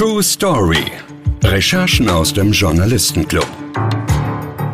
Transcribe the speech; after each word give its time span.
True 0.00 0.22
Story. 0.22 0.86
Recherchen 1.44 2.08
aus 2.08 2.32
dem 2.32 2.52
Journalistenclub. 2.52 3.46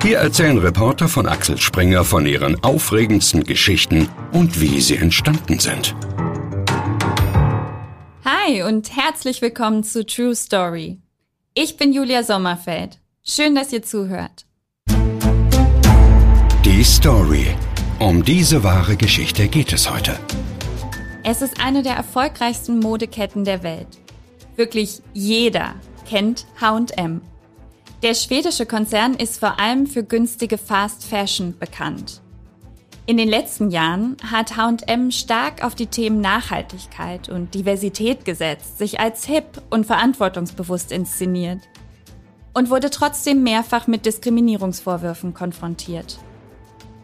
Hier 0.01 0.19
erzählen 0.19 0.57
Reporter 0.57 1.09
von 1.09 1.27
Axel 1.27 1.59
Springer 1.59 2.05
von 2.05 2.27
ihren 2.27 2.63
aufregendsten 2.63 3.43
Geschichten 3.43 4.09
und 4.31 4.61
wie 4.61 4.81
sie 4.81 4.95
entstanden 4.95 5.59
sind. 5.59 5.97
Hi 8.25 8.63
und 8.63 8.97
herzlich 8.97 9.43
willkommen 9.43 9.83
zu 9.83 10.07
True 10.07 10.37
Story. 10.37 11.01
Ich 11.55 11.77
bin 11.77 11.93
Julia 11.93 12.23
Sommerfeld. 12.23 13.01
Schön, 13.25 13.57
dass 13.57 13.73
ihr 13.73 13.83
zuhört. 13.83 14.47
Die 16.65 16.85
Story. 16.85 17.49
Um 17.99 18.25
diese 18.25 18.63
wahre 18.63 18.97
Geschichte 18.97 19.49
geht 19.49 19.73
es 19.73 19.91
heute. 19.91 20.17
Es 21.25 21.43
ist 21.43 21.61
eine 21.61 21.83
der 21.83 21.95
erfolgreichsten 21.95 22.79
Modeketten 22.79 23.45
der 23.45 23.65
Welt. 23.65 23.89
Wirklich 24.57 25.03
jeder 25.13 25.75
kennt 26.09 26.47
H&M. 26.61 27.21
Der 28.03 28.15
schwedische 28.15 28.67
Konzern 28.67 29.15
ist 29.15 29.39
vor 29.39 29.59
allem 29.61 29.87
für 29.87 30.03
günstige 30.03 30.59
Fast 30.59 31.05
Fashion 31.05 31.59
bekannt. 31.59 32.21
In 33.09 33.19
den 33.19 33.29
letzten 33.29 33.71
Jahren 33.71 34.17
hat 34.33 34.57
H&M 34.57 35.13
stark 35.13 35.63
auf 35.63 35.75
die 35.75 35.87
Themen 35.87 36.21
Nachhaltigkeit 36.21 37.29
und 37.29 37.55
Diversität 37.55 38.25
gesetzt, 38.25 38.79
sich 38.79 38.99
als 38.99 39.25
hip 39.25 39.63
und 39.71 39.87
verantwortungsbewusst 39.87 40.91
inszeniert 40.91 41.61
und 42.53 42.71
wurde 42.71 42.91
trotzdem 42.91 43.43
mehrfach 43.43 43.87
mit 43.87 44.07
Diskriminierungsvorwürfen 44.07 45.35
konfrontiert. 45.35 46.19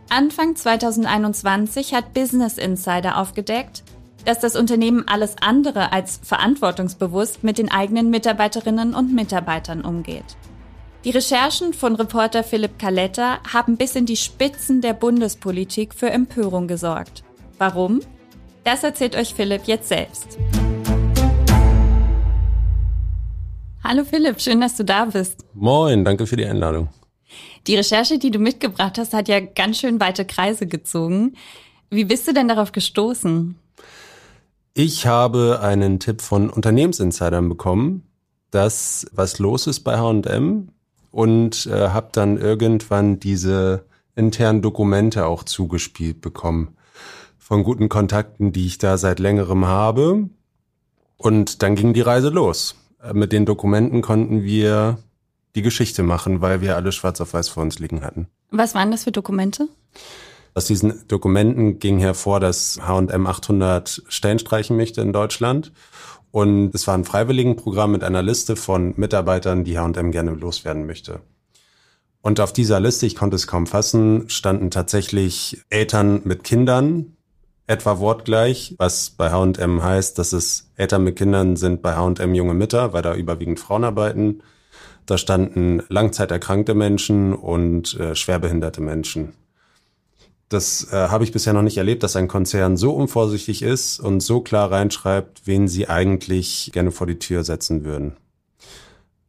Anfang 0.08 0.56
2021 0.56 1.94
hat 1.94 2.14
Business 2.14 2.58
Insider 2.58 3.18
aufgedeckt, 3.18 3.84
dass 4.24 4.38
das 4.38 4.56
Unternehmen 4.56 5.04
alles 5.06 5.36
andere 5.40 5.92
als 5.92 6.20
verantwortungsbewusst 6.22 7.44
mit 7.44 7.58
den 7.58 7.70
eigenen 7.70 8.10
Mitarbeiterinnen 8.10 8.94
und 8.94 9.14
Mitarbeitern 9.14 9.82
umgeht. 9.82 10.36
Die 11.04 11.10
Recherchen 11.10 11.74
von 11.74 11.96
Reporter 11.96 12.44
Philipp 12.44 12.78
Caletta 12.78 13.40
haben 13.52 13.76
bis 13.76 13.96
in 13.96 14.06
die 14.06 14.16
Spitzen 14.16 14.80
der 14.80 14.92
Bundespolitik 14.92 15.94
für 15.94 16.10
Empörung 16.10 16.68
gesorgt. 16.68 17.24
Warum? 17.58 18.00
Das 18.62 18.84
erzählt 18.84 19.16
euch 19.16 19.34
Philipp 19.34 19.62
jetzt 19.64 19.88
selbst. 19.88 20.38
Hallo 23.82 24.04
Philipp, 24.04 24.40
schön, 24.40 24.60
dass 24.60 24.76
du 24.76 24.84
da 24.84 25.06
bist. 25.06 25.44
Moin, 25.54 26.04
danke 26.04 26.26
für 26.26 26.36
die 26.36 26.46
Einladung. 26.46 26.88
Die 27.66 27.74
Recherche, 27.74 28.18
die 28.18 28.30
du 28.30 28.38
mitgebracht 28.38 28.96
hast, 28.98 29.12
hat 29.12 29.28
ja 29.28 29.40
ganz 29.40 29.78
schön 29.78 29.98
weite 30.00 30.24
Kreise 30.24 30.66
gezogen. 30.66 31.34
Wie 31.90 32.04
bist 32.04 32.28
du 32.28 32.32
denn 32.32 32.48
darauf 32.48 32.70
gestoßen? 32.70 33.56
Ich 34.74 35.06
habe 35.06 35.60
einen 35.60 36.00
Tipp 36.00 36.22
von 36.22 36.48
Unternehmensinsidern 36.48 37.48
bekommen, 37.48 38.04
dass 38.50 39.06
was 39.12 39.38
los 39.38 39.66
ist 39.66 39.80
bei 39.80 39.98
H&M 39.98 40.68
und 41.10 41.66
äh, 41.66 41.90
habe 41.90 42.08
dann 42.12 42.38
irgendwann 42.38 43.20
diese 43.20 43.84
internen 44.14 44.62
Dokumente 44.62 45.26
auch 45.26 45.44
zugespielt 45.44 46.20
bekommen 46.20 46.76
von 47.38 47.64
guten 47.64 47.90
Kontakten, 47.90 48.52
die 48.52 48.66
ich 48.66 48.78
da 48.78 48.96
seit 48.96 49.18
längerem 49.18 49.66
habe. 49.66 50.30
Und 51.18 51.62
dann 51.62 51.74
ging 51.74 51.92
die 51.92 52.00
Reise 52.00 52.30
los. 52.30 52.76
Äh, 53.02 53.12
mit 53.12 53.32
den 53.32 53.44
Dokumenten 53.44 54.00
konnten 54.00 54.42
wir 54.42 54.98
die 55.54 55.62
Geschichte 55.62 56.02
machen, 56.02 56.40
weil 56.40 56.62
wir 56.62 56.76
alle 56.76 56.92
schwarz 56.92 57.20
auf 57.20 57.34
weiß 57.34 57.50
vor 57.50 57.62
uns 57.62 57.78
liegen 57.78 58.02
hatten. 58.02 58.26
Was 58.50 58.74
waren 58.74 58.90
das 58.90 59.04
für 59.04 59.12
Dokumente? 59.12 59.68
Aus 60.54 60.66
diesen 60.66 61.06
Dokumenten 61.08 61.78
ging 61.78 61.98
hervor, 61.98 62.38
dass 62.38 62.78
H&M 62.86 63.26
800 63.26 64.02
Stellen 64.08 64.38
streichen 64.38 64.76
möchte 64.76 65.00
in 65.00 65.12
Deutschland. 65.12 65.72
Und 66.30 66.74
es 66.74 66.86
war 66.86 66.94
ein 66.94 67.04
Freiwilligenprogramm 67.04 67.92
mit 67.92 68.04
einer 68.04 68.22
Liste 68.22 68.56
von 68.56 68.94
Mitarbeitern, 68.96 69.64
die 69.64 69.78
H&M 69.78 70.10
gerne 70.10 70.32
loswerden 70.32 70.86
möchte. 70.86 71.20
Und 72.20 72.38
auf 72.38 72.52
dieser 72.52 72.80
Liste, 72.80 73.06
ich 73.06 73.16
konnte 73.16 73.36
es 73.36 73.46
kaum 73.46 73.66
fassen, 73.66 74.28
standen 74.28 74.70
tatsächlich 74.70 75.62
Eltern 75.70 76.20
mit 76.24 76.44
Kindern, 76.44 77.16
etwa 77.66 77.98
wortgleich, 77.98 78.74
was 78.78 79.10
bei 79.10 79.30
H&M 79.30 79.82
heißt, 79.82 80.18
dass 80.18 80.32
es 80.32 80.70
Eltern 80.76 81.04
mit 81.04 81.16
Kindern 81.16 81.56
sind 81.56 81.82
bei 81.82 81.96
H&M 81.96 82.34
junge 82.34 82.54
Mütter, 82.54 82.92
weil 82.92 83.02
da 83.02 83.14
überwiegend 83.14 83.58
Frauen 83.58 83.84
arbeiten. 83.84 84.42
Da 85.06 85.18
standen 85.18 85.82
langzeiterkrankte 85.88 86.74
Menschen 86.74 87.32
und 87.32 87.98
äh, 87.98 88.14
schwerbehinderte 88.14 88.80
Menschen. 88.80 89.32
Das 90.52 90.92
äh, 90.92 90.96
habe 90.96 91.24
ich 91.24 91.32
bisher 91.32 91.52
noch 91.52 91.62
nicht 91.62 91.78
erlebt, 91.78 92.02
dass 92.02 92.16
ein 92.16 92.28
Konzern 92.28 92.76
so 92.76 92.92
unvorsichtig 92.92 93.62
ist 93.62 94.00
und 94.00 94.20
so 94.20 94.40
klar 94.40 94.70
reinschreibt, 94.70 95.46
wen 95.46 95.66
sie 95.66 95.88
eigentlich 95.88 96.70
gerne 96.72 96.92
vor 96.92 97.06
die 97.06 97.18
Tür 97.18 97.42
setzen 97.42 97.84
würden. 97.84 98.16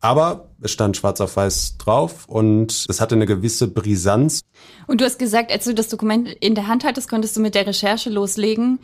Aber 0.01 0.49
es 0.61 0.71
stand 0.71 0.97
schwarz 0.97 1.21
auf 1.21 1.37
weiß 1.37 1.77
drauf 1.77 2.25
und 2.27 2.85
es 2.89 2.99
hatte 2.99 3.15
eine 3.15 3.25
gewisse 3.25 3.69
Brisanz. 3.69 4.41
Und 4.85 4.99
du 4.99 5.05
hast 5.05 5.17
gesagt, 5.17 5.49
als 5.49 5.63
du 5.63 5.73
das 5.73 5.87
Dokument 5.87 6.27
in 6.27 6.55
der 6.55 6.67
Hand 6.67 6.83
hattest, 6.83 7.09
konntest 7.09 7.37
du 7.37 7.41
mit 7.41 7.55
der 7.55 7.65
Recherche 7.65 8.09
loslegen. 8.09 8.79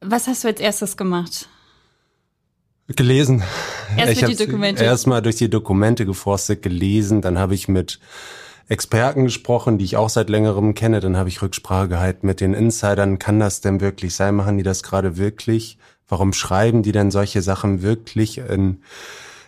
Was 0.00 0.28
hast 0.28 0.44
du 0.44 0.48
als 0.48 0.60
erstes 0.60 0.96
gemacht? 0.96 1.50
Gelesen. 2.86 3.42
Erst 3.98 4.22
ich 4.22 4.24
die 4.24 4.46
Dokumente. 4.46 4.82
Erstmal 4.82 5.20
durch 5.20 5.36
die 5.36 5.50
Dokumente 5.50 6.06
geforstet, 6.06 6.62
gelesen, 6.62 7.20
dann 7.20 7.38
habe 7.38 7.54
ich 7.54 7.68
mit 7.68 8.00
Experten 8.68 9.24
gesprochen, 9.24 9.78
die 9.78 9.84
ich 9.84 9.96
auch 9.96 10.08
seit 10.08 10.30
längerem 10.30 10.74
kenne. 10.74 11.00
Dann 11.00 11.16
habe 11.16 11.28
ich 11.28 11.42
Rücksprache 11.42 11.88
gehalten 11.88 12.26
mit 12.26 12.40
den 12.40 12.54
Insidern. 12.54 13.18
Kann 13.18 13.40
das 13.40 13.60
denn 13.60 13.80
wirklich 13.80 14.14
sein? 14.14 14.34
Machen 14.34 14.56
die 14.56 14.62
das 14.62 14.82
gerade 14.82 15.16
wirklich? 15.16 15.78
Warum 16.08 16.32
schreiben 16.32 16.82
die 16.82 16.92
denn 16.92 17.10
solche 17.10 17.42
Sachen 17.42 17.82
wirklich 17.82 18.38
in 18.38 18.82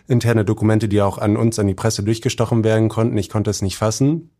interne 0.07 0.45
Dokumente, 0.45 0.87
die 0.87 1.01
auch 1.01 1.17
an 1.17 1.37
uns, 1.37 1.59
an 1.59 1.67
die 1.67 1.73
Presse 1.73 2.03
durchgestochen 2.03 2.63
werden 2.63 2.89
konnten? 2.89 3.17
Ich 3.17 3.29
konnte 3.29 3.49
es 3.49 3.61
nicht 3.61 3.77
fassen. 3.77 4.31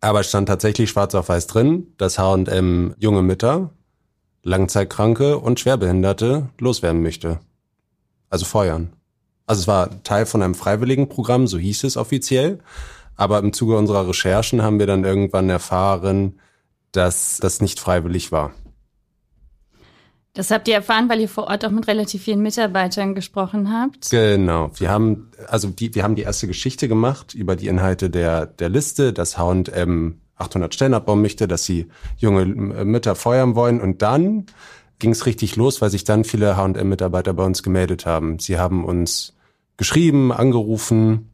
Aber 0.00 0.20
es 0.20 0.28
stand 0.28 0.48
tatsächlich 0.48 0.90
schwarz 0.90 1.14
auf 1.14 1.28
weiß 1.28 1.46
drin, 1.46 1.88
dass 1.96 2.18
H&M 2.18 2.94
junge 2.98 3.22
Mütter, 3.22 3.70
Langzeitkranke 4.42 5.38
und 5.38 5.58
Schwerbehinderte 5.58 6.50
loswerden 6.58 7.02
möchte. 7.02 7.40
Also 8.30 8.44
feuern. 8.44 8.92
Also 9.46 9.60
es 9.60 9.68
war 9.68 10.02
Teil 10.02 10.26
von 10.26 10.42
einem 10.42 10.54
Freiwilligenprogramm, 10.54 11.46
so 11.46 11.58
hieß 11.58 11.84
es 11.84 11.96
offiziell. 11.96 12.60
Aber 13.16 13.38
im 13.38 13.52
Zuge 13.52 13.76
unserer 13.76 14.08
Recherchen 14.08 14.62
haben 14.62 14.78
wir 14.78 14.86
dann 14.86 15.04
irgendwann 15.04 15.48
erfahren, 15.48 16.38
dass 16.92 17.38
das 17.38 17.60
nicht 17.60 17.80
freiwillig 17.80 18.32
war. 18.32 18.52
Das 20.36 20.50
habt 20.50 20.68
ihr 20.68 20.74
erfahren, 20.74 21.08
weil 21.08 21.20
ihr 21.20 21.30
vor 21.30 21.44
Ort 21.44 21.64
auch 21.64 21.70
mit 21.70 21.86
relativ 21.86 22.24
vielen 22.24 22.42
Mitarbeitern 22.42 23.14
gesprochen 23.14 23.72
habt. 23.72 24.10
Genau. 24.10 24.70
Wir 24.74 24.90
haben, 24.90 25.30
also 25.48 25.68
die, 25.68 25.94
wir 25.94 26.02
haben 26.02 26.14
die 26.14 26.22
erste 26.22 26.46
Geschichte 26.46 26.88
gemacht 26.88 27.32
über 27.32 27.56
die 27.56 27.68
Inhalte 27.68 28.10
der, 28.10 28.44
der 28.44 28.68
Liste, 28.68 29.14
dass 29.14 29.38
H&M 29.38 30.20
800 30.36 30.74
Stellen 30.74 30.92
abbauen 30.92 31.22
möchte, 31.22 31.48
dass 31.48 31.64
sie 31.64 31.86
junge 32.18 32.44
Mütter 32.44 33.14
feuern 33.14 33.54
wollen. 33.54 33.80
Und 33.80 34.02
dann 34.02 34.44
ging 34.98 35.12
es 35.12 35.24
richtig 35.24 35.56
los, 35.56 35.80
weil 35.80 35.88
sich 35.88 36.04
dann 36.04 36.24
viele 36.24 36.58
H&M-Mitarbeiter 36.58 37.32
bei 37.32 37.44
uns 37.44 37.62
gemeldet 37.62 38.04
haben. 38.04 38.38
Sie 38.38 38.58
haben 38.58 38.84
uns 38.84 39.34
geschrieben, 39.78 40.32
angerufen 40.32 41.30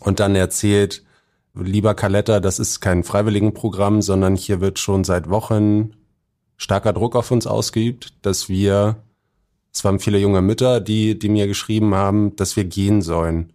und 0.00 0.20
dann 0.20 0.34
erzählt, 0.34 1.04
lieber 1.54 1.94
Kaletta, 1.94 2.40
das 2.40 2.58
ist 2.58 2.80
kein 2.80 3.04
Freiwilligenprogramm, 3.04 4.02
sondern 4.02 4.36
hier 4.36 4.60
wird 4.60 4.78
schon 4.78 5.04
seit 5.04 5.28
Wochen 5.28 5.94
starker 6.56 6.92
Druck 6.92 7.16
auf 7.16 7.30
uns 7.30 7.46
ausgeübt, 7.46 8.14
dass 8.22 8.48
wir, 8.48 8.96
es 9.72 9.84
waren 9.84 10.00
viele 10.00 10.18
junge 10.18 10.42
Mütter, 10.42 10.80
die, 10.80 11.18
die 11.18 11.28
mir 11.28 11.46
geschrieben 11.46 11.94
haben, 11.94 12.36
dass 12.36 12.56
wir 12.56 12.64
gehen 12.64 13.02
sollen. 13.02 13.52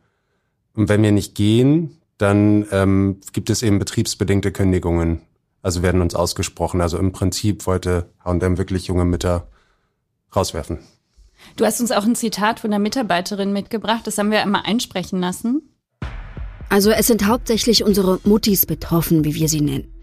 Und 0.75 0.89
wenn 0.89 1.03
wir 1.03 1.11
nicht 1.11 1.35
gehen, 1.35 1.97
dann 2.17 2.65
ähm, 2.71 3.19
gibt 3.33 3.49
es 3.49 3.61
eben 3.61 3.79
betriebsbedingte 3.79 4.51
Kündigungen. 4.51 5.21
Also 5.61 5.81
werden 5.81 6.01
uns 6.01 6.15
ausgesprochen. 6.15 6.81
Also 6.81 6.97
im 6.97 7.11
Prinzip 7.11 7.65
wollte 7.67 8.09
H&M 8.23 8.57
wirklich 8.57 8.87
junge 8.87 9.05
Mütter 9.05 9.47
rauswerfen. 10.35 10.79
Du 11.55 11.65
hast 11.65 11.81
uns 11.81 11.91
auch 11.91 12.05
ein 12.05 12.15
Zitat 12.15 12.61
von 12.61 12.71
der 12.71 12.79
Mitarbeiterin 12.79 13.51
mitgebracht. 13.53 14.07
Das 14.07 14.17
haben 14.17 14.31
wir 14.31 14.41
einmal 14.41 14.63
einsprechen 14.65 15.19
lassen. 15.19 15.72
Also 16.73 16.89
es 16.89 17.05
sind 17.05 17.27
hauptsächlich 17.27 17.83
unsere 17.83 18.19
Muttis 18.23 18.65
betroffen, 18.65 19.23
wie 19.23 19.35
wir 19.35 19.47
sie 19.47 19.61
nennen. 19.61 19.93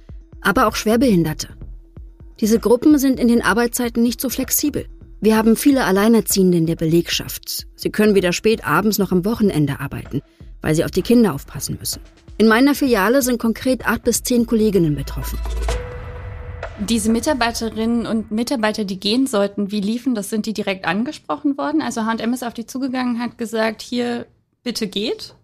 Aber 0.40 0.68
auch 0.68 0.76
Schwerbehinderte. 0.76 1.48
Diese 2.38 2.60
Gruppen 2.60 2.96
sind 2.96 3.18
in 3.18 3.26
den 3.26 3.42
Arbeitszeiten 3.42 4.04
nicht 4.04 4.20
so 4.20 4.28
flexibel. 4.28 4.86
Wir 5.20 5.36
haben 5.36 5.56
viele 5.56 5.82
Alleinerziehende 5.82 6.58
in 6.58 6.66
der 6.66 6.76
Belegschaft. 6.76 7.66
Sie 7.74 7.90
können 7.90 8.14
weder 8.14 8.32
spät 8.32 8.64
abends 8.64 8.98
noch 8.98 9.10
am 9.10 9.24
Wochenende 9.24 9.80
arbeiten, 9.80 10.22
weil 10.60 10.76
sie 10.76 10.84
auf 10.84 10.92
die 10.92 11.02
Kinder 11.02 11.34
aufpassen 11.34 11.76
müssen. 11.80 12.02
In 12.38 12.46
meiner 12.46 12.76
Filiale 12.76 13.22
sind 13.22 13.40
konkret 13.40 13.84
acht 13.88 14.04
bis 14.04 14.22
zehn 14.22 14.46
Kolleginnen 14.46 14.94
betroffen. 14.94 15.40
Diese 16.78 17.10
Mitarbeiterinnen 17.10 18.06
und 18.06 18.30
Mitarbeiter, 18.30 18.84
die 18.84 19.00
gehen 19.00 19.26
sollten, 19.26 19.72
wie 19.72 19.80
liefen 19.80 20.14
das? 20.14 20.30
Sind 20.30 20.46
die 20.46 20.54
direkt 20.54 20.84
angesprochen 20.84 21.58
worden? 21.58 21.82
Also 21.82 22.06
H&M 22.06 22.32
ist 22.32 22.44
auf 22.44 22.54
die 22.54 22.66
zugegangen, 22.66 23.18
hat 23.18 23.38
gesagt, 23.38 23.82
hier, 23.82 24.26
bitte 24.62 24.86
geht? 24.86 25.34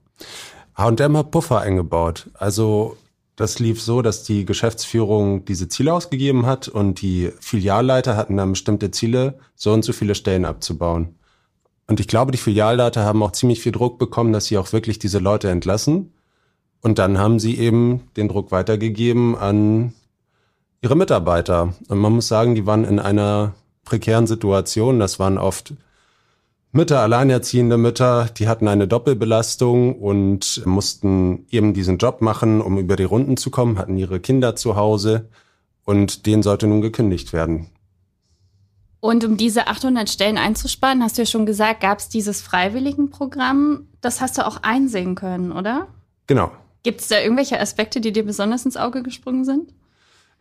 H&M 0.77 1.17
hat 1.17 1.31
Puffer 1.31 1.61
eingebaut. 1.61 2.31
Also 2.35 2.97
das 3.37 3.59
lief 3.59 3.83
so, 3.83 4.03
dass 4.03 4.25
die 4.25 4.45
Geschäftsführung 4.45 5.45
diese 5.45 5.69
Ziele 5.69 5.93
ausgegeben 5.93 6.47
hat 6.47 6.69
und 6.69 7.03
die 7.03 7.33
Filialleiter 7.41 8.17
hatten 8.17 8.37
dann 8.37 8.53
bestimmte 8.53 8.91
Ziele, 8.91 9.39
so 9.55 9.73
und 9.73 9.85
so 9.85 9.93
viele 9.93 10.15
Stellen 10.15 10.45
abzubauen. 10.45 11.17
Und 11.87 12.01
ich 12.01 12.09
glaube, 12.09 12.33
die 12.33 12.39
Filialleiter 12.39 13.05
haben 13.05 13.23
auch 13.23 13.33
ziemlich 13.33 13.61
viel 13.61 13.73
Druck 13.73 13.99
bekommen, 13.99 14.33
dass 14.33 14.47
sie 14.47 14.59
auch 14.59 14.73
wirklich 14.73 14.99
diese 14.99 15.19
Leute 15.19 15.51
entlassen. 15.51 16.13
Und 16.83 16.99
dann 16.99 17.19
haben 17.19 17.39
sie 17.39 17.59
eben 17.59 18.09
den 18.17 18.29
Druck 18.29 18.53
weitergegeben 18.53 19.37
an 19.37 19.93
ihre 20.83 20.97
Mitarbeiter. 20.97 21.75
Und 21.89 21.99
man 21.99 22.13
muss 22.13 22.29
sagen, 22.29 22.55
die 22.55 22.67
waren 22.67 22.85
in 22.85 22.99
einer 22.99 23.55
prekären 23.85 24.27
Situation. 24.27 24.99
Das 24.99 25.19
waren 25.19 25.39
oft 25.39 25.75
Mütter, 26.73 27.01
alleinerziehende 27.01 27.79
Mütter, 27.79 28.27
die 28.37 28.49
hatten 28.49 28.69
eine 28.69 28.87
Doppelbelastung 28.87 29.99
und 29.99 30.65
mussten 30.67 31.47
eben 31.51 31.73
diesen 31.73 31.99
Job 31.99 32.21
machen, 32.21 32.61
um 32.61 32.79
über 32.79 32.97
die 32.97 33.05
Runden 33.05 33.37
zu 33.37 33.51
kommen, 33.51 33.79
hatten 33.79 33.97
ihre 33.97 34.21
Kinder 34.21 34.57
zu 34.57 34.77
Hause 34.77 35.29
und 35.85 36.27
denen 36.27 36.43
sollte 36.43 36.67
nun 36.67 36.83
gekündigt 36.83 37.33
werden. 37.33 37.69
Und 39.01 39.25
um 39.25 39.37
diese 39.37 39.69
800 39.69 40.11
Stellen 40.11 40.37
einzusparen, 40.37 41.03
hast 41.03 41.17
du 41.17 41.23
ja 41.23 41.27
schon 41.27 41.47
gesagt, 41.47 41.81
gab 41.81 41.99
es 41.99 42.09
dieses 42.09 42.43
Freiwilligenprogramm. 42.43 43.87
Das 44.01 44.21
hast 44.21 44.37
du 44.37 44.47
auch 44.47 44.63
einsehen 44.63 45.15
können, 45.15 45.53
oder? 45.53 45.87
Genau. 46.27 46.51
Gibt 46.83 47.01
es 47.01 47.09
da 47.09 47.21
irgendwelche 47.21 47.61
Aspekte, 47.61 48.01
die 48.01 48.13
dir 48.13 48.25
besonders 48.25 48.65
ins 48.65 48.77
Auge 48.77 49.03
gesprungen 49.03 49.45
sind? 49.45 49.73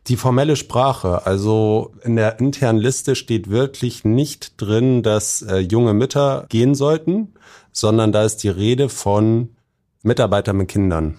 Die 0.07 0.17
formelle 0.17 0.55
Sprache, 0.55 1.25
also 1.25 1.93
in 2.03 2.15
der 2.15 2.39
internen 2.39 2.79
Liste 2.79 3.15
steht 3.15 3.49
wirklich 3.49 4.05
nicht 4.05 4.61
drin, 4.61 5.01
dass 5.01 5.41
äh, 5.41 5.57
junge 5.57 5.95
Mütter 5.95 6.45
gehen 6.49 6.75
sollten, 6.75 7.33
sondern 7.71 8.11
da 8.11 8.23
ist 8.23 8.43
die 8.43 8.49
Rede 8.49 8.89
von 8.89 9.55
Mitarbeitern 10.03 10.57
mit 10.57 10.67
Kindern. 10.67 11.17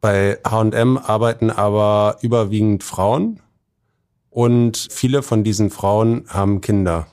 Bei 0.00 0.38
H&M 0.46 0.98
arbeiten 0.98 1.50
aber 1.50 2.18
überwiegend 2.22 2.84
Frauen 2.84 3.40
und 4.30 4.88
viele 4.90 5.22
von 5.22 5.42
diesen 5.42 5.70
Frauen 5.70 6.24
haben 6.28 6.60
Kinder. 6.60 7.08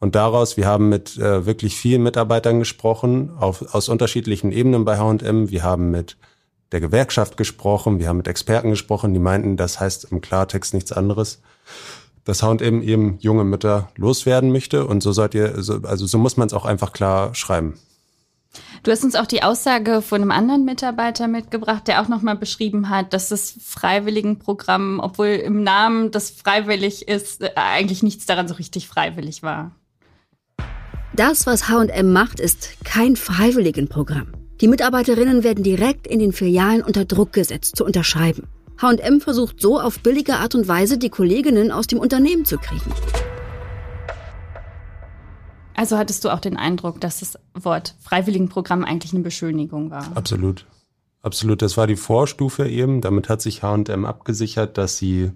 Und 0.00 0.16
daraus, 0.16 0.56
wir 0.56 0.66
haben 0.66 0.88
mit 0.88 1.16
äh, 1.18 1.46
wirklich 1.46 1.76
vielen 1.76 2.02
Mitarbeitern 2.02 2.58
gesprochen, 2.58 3.30
auf, 3.38 3.74
aus 3.74 3.88
unterschiedlichen 3.88 4.50
Ebenen 4.50 4.84
bei 4.84 4.98
H&M. 4.98 5.50
Wir 5.50 5.62
haben 5.62 5.90
mit 5.90 6.16
der 6.72 6.80
Gewerkschaft 6.80 7.36
gesprochen, 7.36 7.98
wir 7.98 8.08
haben 8.08 8.18
mit 8.18 8.28
Experten 8.28 8.70
gesprochen, 8.70 9.12
die 9.12 9.20
meinten, 9.20 9.56
das 9.56 9.80
heißt 9.80 10.08
im 10.10 10.20
Klartext 10.20 10.74
nichts 10.74 10.92
anderes, 10.92 11.40
dass 12.24 12.42
H&M 12.42 12.82
eben 12.82 13.18
junge 13.20 13.44
Mütter 13.44 13.88
loswerden 13.96 14.52
möchte 14.52 14.86
und 14.86 15.02
so 15.02 15.12
sollt 15.12 15.34
ihr, 15.34 15.54
also 15.56 16.06
so 16.06 16.18
muss 16.18 16.36
man 16.36 16.46
es 16.46 16.54
auch 16.54 16.64
einfach 16.64 16.92
klar 16.92 17.34
schreiben. 17.34 17.74
Du 18.82 18.90
hast 18.90 19.04
uns 19.04 19.14
auch 19.14 19.26
die 19.26 19.42
Aussage 19.42 20.02
von 20.02 20.22
einem 20.22 20.30
anderen 20.30 20.64
Mitarbeiter 20.64 21.28
mitgebracht, 21.28 21.86
der 21.86 22.02
auch 22.02 22.08
nochmal 22.08 22.36
beschrieben 22.36 22.88
hat, 22.88 23.12
dass 23.12 23.28
das 23.28 23.54
Freiwilligenprogramm, 23.62 25.00
obwohl 25.00 25.28
im 25.28 25.62
Namen 25.62 26.10
das 26.10 26.30
freiwillig 26.30 27.06
ist, 27.06 27.42
äh, 27.42 27.50
eigentlich 27.54 28.02
nichts 28.02 28.26
daran 28.26 28.48
so 28.48 28.54
richtig 28.54 28.88
freiwillig 28.88 29.42
war. 29.42 29.72
Das, 31.12 31.46
was 31.46 31.68
H&M 31.68 32.12
macht, 32.12 32.40
ist 32.40 32.84
kein 32.84 33.16
Freiwilligenprogramm. 33.16 34.39
Die 34.60 34.68
Mitarbeiterinnen 34.68 35.42
werden 35.42 35.64
direkt 35.64 36.06
in 36.06 36.18
den 36.18 36.32
Filialen 36.32 36.82
unter 36.82 37.06
Druck 37.06 37.32
gesetzt, 37.32 37.76
zu 37.76 37.84
unterschreiben. 37.84 38.46
H&M 38.80 39.20
versucht 39.22 39.60
so 39.60 39.80
auf 39.80 40.00
billige 40.00 40.36
Art 40.36 40.54
und 40.54 40.68
Weise, 40.68 40.98
die 40.98 41.08
Kolleginnen 41.08 41.72
aus 41.72 41.86
dem 41.86 41.98
Unternehmen 41.98 42.44
zu 42.44 42.58
kriegen. 42.58 42.92
Also 45.74 45.96
hattest 45.96 46.24
du 46.24 46.28
auch 46.28 46.40
den 46.40 46.58
Eindruck, 46.58 47.00
dass 47.00 47.20
das 47.20 47.38
Wort 47.54 47.94
Freiwilligenprogramm 48.00 48.84
eigentlich 48.84 49.14
eine 49.14 49.22
Beschönigung 49.22 49.90
war? 49.90 50.14
Absolut. 50.14 50.66
Absolut. 51.22 51.62
Das 51.62 51.78
war 51.78 51.86
die 51.86 51.96
Vorstufe 51.96 52.68
eben. 52.68 53.00
Damit 53.00 53.30
hat 53.30 53.40
sich 53.40 53.62
H&M 53.62 54.04
abgesichert, 54.04 54.76
dass 54.76 54.98
sie 54.98 55.32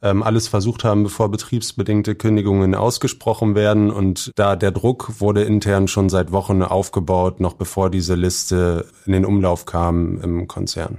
alles 0.00 0.46
versucht 0.46 0.84
haben, 0.84 1.02
bevor 1.02 1.30
betriebsbedingte 1.30 2.14
Kündigungen 2.14 2.74
ausgesprochen 2.74 3.54
werden. 3.54 3.90
Und 3.90 4.30
da 4.36 4.54
der 4.54 4.70
Druck 4.70 5.20
wurde 5.20 5.42
intern 5.42 5.88
schon 5.88 6.08
seit 6.08 6.30
Wochen 6.30 6.62
aufgebaut, 6.62 7.40
noch 7.40 7.54
bevor 7.54 7.90
diese 7.90 8.14
Liste 8.14 8.86
in 9.06 9.12
den 9.12 9.24
Umlauf 9.24 9.66
kam 9.66 10.20
im 10.20 10.46
Konzern. 10.46 10.98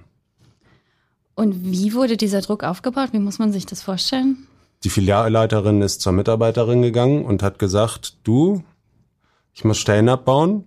Und 1.35 1.63
wie 1.63 1.93
wurde 1.93 2.17
dieser 2.17 2.41
Druck 2.41 2.65
aufgebaut? 2.65 3.09
Wie 3.13 3.19
muss 3.19 3.39
man 3.39 3.53
sich 3.53 3.65
das 3.65 3.81
vorstellen? 3.81 4.45
Die 4.83 4.89
Filialleiterin 4.89 5.81
ist 5.81 6.01
zur 6.01 6.11
Mitarbeiterin 6.11 6.81
gegangen 6.81 7.23
und 7.23 7.43
hat 7.43 7.59
gesagt, 7.59 8.17
du, 8.23 8.63
ich 9.53 9.63
muss 9.63 9.77
Stellen 9.77 10.09
abbauen 10.09 10.65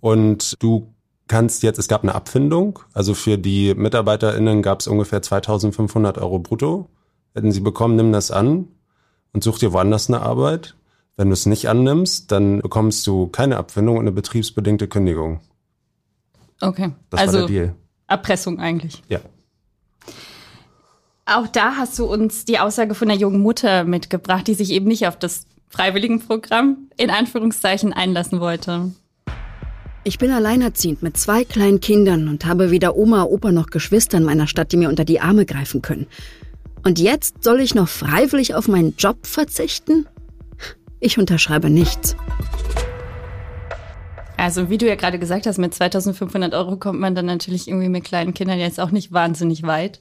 und 0.00 0.54
du 0.62 0.94
kannst 1.26 1.62
jetzt, 1.62 1.78
es 1.78 1.88
gab 1.88 2.02
eine 2.02 2.14
Abfindung, 2.14 2.80
also 2.92 3.14
für 3.14 3.38
die 3.38 3.74
MitarbeiterInnen 3.74 4.62
gab 4.62 4.80
es 4.80 4.86
ungefähr 4.86 5.22
2500 5.22 6.18
Euro 6.18 6.38
brutto. 6.38 6.88
Hätten 7.34 7.52
sie 7.52 7.60
bekommen, 7.60 7.96
nimm 7.96 8.12
das 8.12 8.30
an 8.30 8.68
und 9.32 9.42
such 9.44 9.58
dir 9.58 9.72
woanders 9.72 10.08
eine 10.08 10.22
Arbeit. 10.22 10.76
Wenn 11.16 11.28
du 11.28 11.32
es 11.32 11.46
nicht 11.46 11.68
annimmst, 11.68 12.32
dann 12.32 12.60
bekommst 12.60 13.06
du 13.06 13.28
keine 13.28 13.56
Abfindung 13.56 13.96
und 13.96 14.02
eine 14.02 14.12
betriebsbedingte 14.12 14.88
Kündigung. 14.88 15.40
Okay. 16.60 16.92
Das 17.10 17.20
also 17.20 17.40
war 17.40 17.46
der 17.46 17.48
Deal. 17.48 17.74
Erpressung 18.06 18.60
eigentlich. 18.60 19.02
Ja. 19.08 19.20
Auch 21.26 21.48
da 21.48 21.76
hast 21.76 21.98
du 21.98 22.04
uns 22.04 22.44
die 22.44 22.58
Aussage 22.58 22.94
von 22.94 23.10
einer 23.10 23.18
jungen 23.18 23.40
Mutter 23.40 23.84
mitgebracht, 23.84 24.46
die 24.46 24.54
sich 24.54 24.70
eben 24.70 24.86
nicht 24.86 25.06
auf 25.06 25.18
das 25.18 25.46
Freiwilligenprogramm 25.68 26.88
in 26.96 27.10
Anführungszeichen 27.10 27.92
einlassen 27.92 28.40
wollte. 28.40 28.92
Ich 30.04 30.18
bin 30.18 30.30
alleinerziehend 30.30 31.02
mit 31.02 31.16
zwei 31.16 31.44
kleinen 31.44 31.80
Kindern 31.80 32.28
und 32.28 32.44
habe 32.44 32.70
weder 32.70 32.94
Oma, 32.94 33.22
Opa 33.22 33.52
noch 33.52 33.68
Geschwister 33.68 34.18
in 34.18 34.24
meiner 34.24 34.46
Stadt, 34.46 34.70
die 34.70 34.76
mir 34.76 34.90
unter 34.90 35.06
die 35.06 35.20
Arme 35.20 35.46
greifen 35.46 35.80
können. 35.80 36.06
Und 36.84 36.98
jetzt 36.98 37.42
soll 37.42 37.60
ich 37.60 37.74
noch 37.74 37.88
freiwillig 37.88 38.54
auf 38.54 38.68
meinen 38.68 38.94
Job 38.98 39.26
verzichten? 39.26 40.06
Ich 41.00 41.18
unterschreibe 41.18 41.70
nichts. 41.70 42.14
Also 44.36 44.68
wie 44.68 44.76
du 44.76 44.86
ja 44.86 44.94
gerade 44.94 45.18
gesagt 45.18 45.46
hast, 45.46 45.56
mit 45.56 45.72
2500 45.72 46.52
Euro 46.52 46.76
kommt 46.76 47.00
man 47.00 47.14
dann 47.14 47.24
natürlich 47.24 47.68
irgendwie 47.68 47.88
mit 47.88 48.04
kleinen 48.04 48.34
Kindern 48.34 48.58
jetzt 48.58 48.78
auch 48.78 48.90
nicht 48.90 49.12
wahnsinnig 49.12 49.62
weit. 49.62 50.00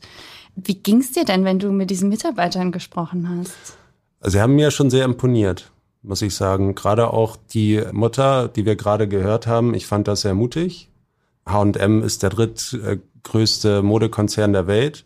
Wie 0.56 0.76
ging 0.76 1.00
es 1.00 1.14
dir 1.14 1.24
denn, 1.24 1.46
wenn 1.46 1.60
du 1.60 1.72
mit 1.72 1.90
diesen 1.90 2.10
Mitarbeitern 2.10 2.74
gesprochen 2.74 3.30
hast? 3.30 3.78
Sie 4.22 4.42
haben 4.42 4.56
mir 4.56 4.70
schon 4.70 4.90
sehr 4.90 5.06
imponiert, 5.06 5.72
muss 6.02 6.22
ich 6.22 6.36
sagen. 6.36 6.76
Gerade 6.76 7.12
auch 7.14 7.38
die 7.54 7.82
Mutter, 7.94 8.50
die 8.50 8.66
wir 8.66 8.76
gerade 8.76 9.08
gehört 9.08 9.48
haben, 9.48 9.74
ich 9.74 9.88
fand 9.88 10.10
das 10.10 10.22
sehr 10.22 10.34
mutig. 10.34 10.90
H&M 11.48 12.04
ist 12.04 12.24
der 12.24 12.30
drittgrößte 12.30 13.84
Modekonzern 13.84 14.52
der 14.52 14.68
Welt. 14.68 15.06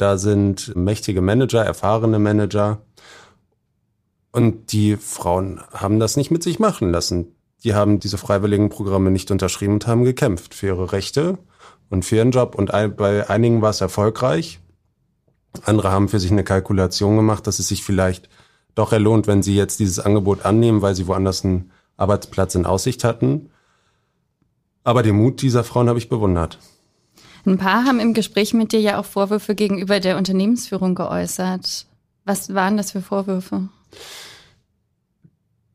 Da 0.00 0.16
sind 0.16 0.74
mächtige 0.74 1.20
Manager, 1.20 1.62
erfahrene 1.62 2.18
Manager. 2.18 2.78
Und 4.32 4.72
die 4.72 4.96
Frauen 4.96 5.60
haben 5.74 6.00
das 6.00 6.16
nicht 6.16 6.30
mit 6.30 6.42
sich 6.42 6.58
machen 6.58 6.90
lassen. 6.90 7.34
Die 7.64 7.74
haben 7.74 8.00
diese 8.00 8.16
freiwilligen 8.16 8.70
Programme 8.70 9.10
nicht 9.10 9.30
unterschrieben 9.30 9.74
und 9.74 9.86
haben 9.86 10.04
gekämpft 10.04 10.54
für 10.54 10.68
ihre 10.68 10.92
Rechte 10.92 11.36
und 11.90 12.06
für 12.06 12.16
ihren 12.16 12.30
Job. 12.30 12.54
Und 12.54 12.70
bei 12.70 13.28
einigen 13.28 13.60
war 13.60 13.68
es 13.68 13.82
erfolgreich. 13.82 14.60
Andere 15.64 15.90
haben 15.90 16.08
für 16.08 16.18
sich 16.18 16.30
eine 16.30 16.44
Kalkulation 16.44 17.16
gemacht, 17.16 17.46
dass 17.46 17.58
es 17.58 17.68
sich 17.68 17.84
vielleicht 17.84 18.30
doch 18.74 18.94
erlohnt, 18.94 19.26
wenn 19.26 19.42
sie 19.42 19.54
jetzt 19.54 19.80
dieses 19.80 19.98
Angebot 19.98 20.46
annehmen, 20.46 20.80
weil 20.80 20.94
sie 20.94 21.08
woanders 21.08 21.44
einen 21.44 21.72
Arbeitsplatz 21.98 22.54
in 22.54 22.64
Aussicht 22.64 23.04
hatten. 23.04 23.50
Aber 24.82 25.02
den 25.02 25.16
Mut 25.16 25.42
dieser 25.42 25.62
Frauen 25.62 25.90
habe 25.90 25.98
ich 25.98 26.08
bewundert. 26.08 26.58
Ein 27.46 27.58
paar 27.58 27.84
haben 27.84 28.00
im 28.00 28.14
Gespräch 28.14 28.54
mit 28.54 28.72
dir 28.72 28.80
ja 28.80 28.98
auch 28.98 29.04
Vorwürfe 29.04 29.54
gegenüber 29.54 30.00
der 30.00 30.16
Unternehmensführung 30.16 30.94
geäußert. 30.94 31.86
Was 32.24 32.54
waren 32.54 32.76
das 32.76 32.92
für 32.92 33.00
Vorwürfe? 33.00 33.68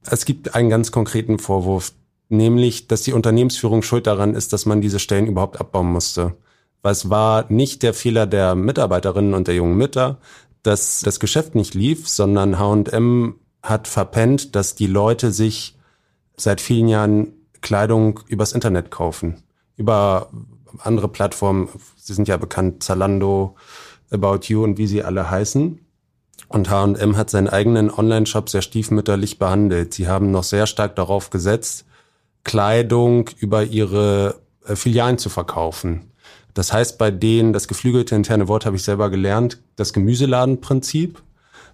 Es 0.03 0.25
gibt 0.25 0.53
einen 0.53 0.69
ganz 0.69 0.91
konkreten 0.91 1.39
Vorwurf, 1.39 1.93
nämlich, 2.29 2.87
dass 2.87 3.01
die 3.01 3.13
Unternehmensführung 3.13 3.81
schuld 3.81 4.07
daran 4.07 4.35
ist, 4.35 4.53
dass 4.53 4.65
man 4.65 4.81
diese 4.81 4.99
Stellen 4.99 5.27
überhaupt 5.27 5.59
abbauen 5.59 5.91
musste. 5.91 6.35
Weil 6.83 6.91
es 6.91 7.09
war 7.09 7.45
nicht 7.49 7.81
der 7.81 7.95
Fehler 7.95 8.27
der 8.27 8.53
Mitarbeiterinnen 8.53 9.33
und 9.33 9.47
der 9.47 9.55
jungen 9.55 9.75
Mütter, 9.75 10.19
dass 10.61 11.01
das 11.01 11.19
Geschäft 11.19 11.55
nicht 11.55 11.73
lief, 11.73 12.07
sondern 12.07 12.59
H&M 12.59 13.35
hat 13.63 13.87
verpennt, 13.87 14.55
dass 14.55 14.75
die 14.75 14.87
Leute 14.87 15.31
sich 15.31 15.75
seit 16.37 16.61
vielen 16.61 16.87
Jahren 16.87 17.33
Kleidung 17.61 18.19
übers 18.27 18.53
Internet 18.53 18.91
kaufen. 18.91 19.43
Über 19.75 20.29
andere 20.81 21.07
Plattformen, 21.07 21.69
sie 21.97 22.13
sind 22.13 22.27
ja 22.27 22.37
bekannt, 22.37 22.83
Zalando, 22.83 23.55
About 24.11 24.41
You 24.47 24.63
und 24.63 24.77
wie 24.77 24.87
sie 24.87 25.03
alle 25.03 25.29
heißen. 25.29 25.79
Und 26.47 26.69
H&M 26.69 27.17
hat 27.17 27.29
seinen 27.29 27.49
eigenen 27.49 27.91
Online-Shop 27.91 28.49
sehr 28.49 28.61
stiefmütterlich 28.61 29.39
behandelt. 29.39 29.93
Sie 29.93 30.07
haben 30.07 30.31
noch 30.31 30.43
sehr 30.43 30.67
stark 30.67 30.95
darauf 30.95 31.29
gesetzt, 31.29 31.85
Kleidung 32.43 33.29
über 33.39 33.63
ihre 33.63 34.39
äh, 34.65 34.75
Filialen 34.75 35.17
zu 35.17 35.29
verkaufen. 35.29 36.11
Das 36.53 36.71
heißt 36.71 36.97
bei 36.97 37.11
denen, 37.11 37.51
das 37.51 37.67
geflügelte 37.67 38.15
interne 38.15 38.47
Wort 38.47 38.65
habe 38.65 38.75
ich 38.75 38.83
selber 38.83 39.09
gelernt, 39.09 39.61
das 39.75 39.91
Gemüseladenprinzip. 39.91 41.21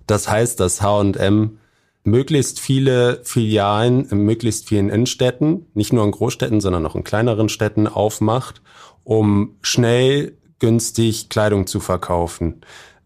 Das 0.07 0.29
heißt, 0.29 0.59
dass 0.59 0.81
H&M 0.81 1.59
möglichst 2.03 2.59
viele 2.59 3.21
Filialen 3.23 4.05
in 4.09 4.25
möglichst 4.25 4.67
vielen 4.67 4.89
Innenstädten, 4.89 5.67
nicht 5.73 5.93
nur 5.93 6.03
in 6.03 6.11
Großstädten, 6.11 6.61
sondern 6.61 6.85
auch 6.85 6.95
in 6.95 7.03
kleineren 7.03 7.49
Städten 7.49 7.87
aufmacht, 7.87 8.61
um 9.03 9.55
schnell 9.61 10.37
günstig 10.59 11.29
Kleidung 11.29 11.67
zu 11.67 11.79
verkaufen. 11.79 12.61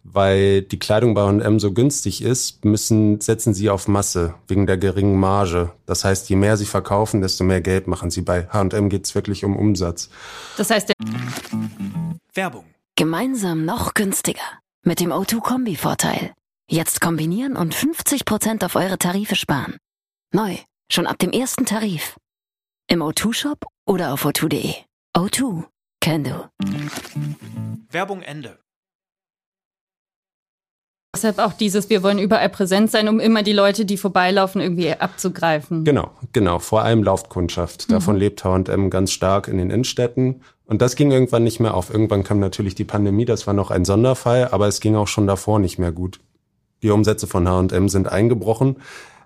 weil 0.08 0.62
die 0.62 0.78
Kleidung 0.78 1.16
bei 1.16 1.24
H&M 1.24 1.60
so 1.60 1.74
günstig 1.74 2.22
ist, 2.22 2.64
müssen, 2.64 3.20
setzen 3.22 3.56
sie 3.56 3.72
auf 3.72 3.88
Masse 3.88 4.36
wegen 4.48 4.68
der 4.68 4.78
geringen 4.78 5.20
Marge. 5.20 5.72
Das 5.88 6.06
heißt, 6.06 6.30
je 6.30 6.36
mehr 6.36 6.58
sie 6.58 6.68
verkaufen, 6.68 7.22
desto 7.22 7.44
mehr 7.44 7.60
Geld 7.60 7.88
machen 7.88 8.12
sie. 8.12 8.22
Bei 8.22 8.48
H&M 8.48 8.90
geht 8.90 9.06
es 9.06 9.16
wirklich 9.16 9.44
um 9.44 9.58
Umsatz. 9.58 10.10
Das 10.58 10.70
heißt, 10.70 10.94
Werbung. 12.36 12.66
Gemeinsam 12.96 13.66
noch 13.66 13.96
günstiger. 13.96 14.44
Mit 14.84 15.00
dem 15.00 15.12
O2-Kombi-Vorteil. 15.12 16.34
Jetzt 16.70 17.02
kombinieren 17.02 17.56
und 17.56 17.74
50% 17.74 18.64
auf 18.64 18.76
eure 18.76 19.00
Tarife 19.00 19.36
sparen. 19.36 19.78
Neu. 20.32 20.56
Schon 20.92 21.08
ab 21.08 21.18
dem 21.18 21.32
ersten 21.32 21.66
Tarif. 21.66 22.16
Im 22.88 23.02
O2-Shop 23.02 23.66
oder 23.88 24.14
auf 24.14 24.24
o2.de. 24.26 24.76
O2. 25.18 25.64
Can 26.06 26.24
do. 26.24 26.46
Werbung 27.90 28.22
Ende. 28.22 28.60
deshalb 31.16 31.40
auch 31.40 31.54
dieses, 31.54 31.90
wir 31.90 32.04
wollen 32.04 32.20
überall 32.20 32.50
präsent 32.50 32.92
sein, 32.92 33.08
um 33.08 33.20
immer 33.20 33.42
die 33.42 33.54
Leute, 33.54 33.86
die 33.86 33.98
vorbeilaufen, 33.98 34.62
irgendwie 34.62 34.92
abzugreifen. 34.92 35.84
Genau, 35.84 36.12
genau. 36.32 36.60
Vor 36.60 36.84
allem 36.84 37.02
Laufkundschaft. 37.02 37.92
Davon 37.92 38.14
mhm. 38.16 38.20
lebt 38.20 38.44
H&M 38.44 38.92
ganz 38.92 39.14
stark 39.14 39.48
in 39.48 39.58
den 39.58 39.72
Innenstädten. 39.72 40.44
Und 40.66 40.84
das 40.84 40.96
ging 40.96 41.10
irgendwann 41.10 41.44
nicht 41.44 41.60
mehr 41.60 41.74
auf. 41.74 41.90
Irgendwann 41.90 42.24
kam 42.24 42.40
natürlich 42.40 42.76
die 42.76 42.84
Pandemie, 42.84 43.26
das 43.26 43.48
war 43.48 43.56
noch 43.56 43.72
ein 43.72 43.84
Sonderfall, 43.84 44.50
aber 44.52 44.68
es 44.68 44.82
ging 44.82 44.96
auch 44.96 45.08
schon 45.08 45.26
davor 45.26 45.58
nicht 45.58 45.80
mehr 45.80 45.92
gut. 45.92 46.20
Die 46.84 46.92
Umsätze 46.92 47.26
von 47.26 47.50
H&M 47.50 47.90
sind 47.90 48.12
eingebrochen. 48.12 48.76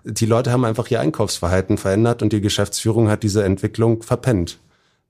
Die 0.04 0.24
Leute 0.24 0.50
haben 0.50 0.64
einfach 0.64 0.90
ihr 0.90 1.00
Einkaufsverhalten 1.00 1.76
verändert 1.76 2.22
und 2.22 2.32
die 2.32 2.40
Geschäftsführung 2.40 3.10
hat 3.10 3.22
diese 3.22 3.44
Entwicklung 3.44 4.02
verpennt. 4.02 4.58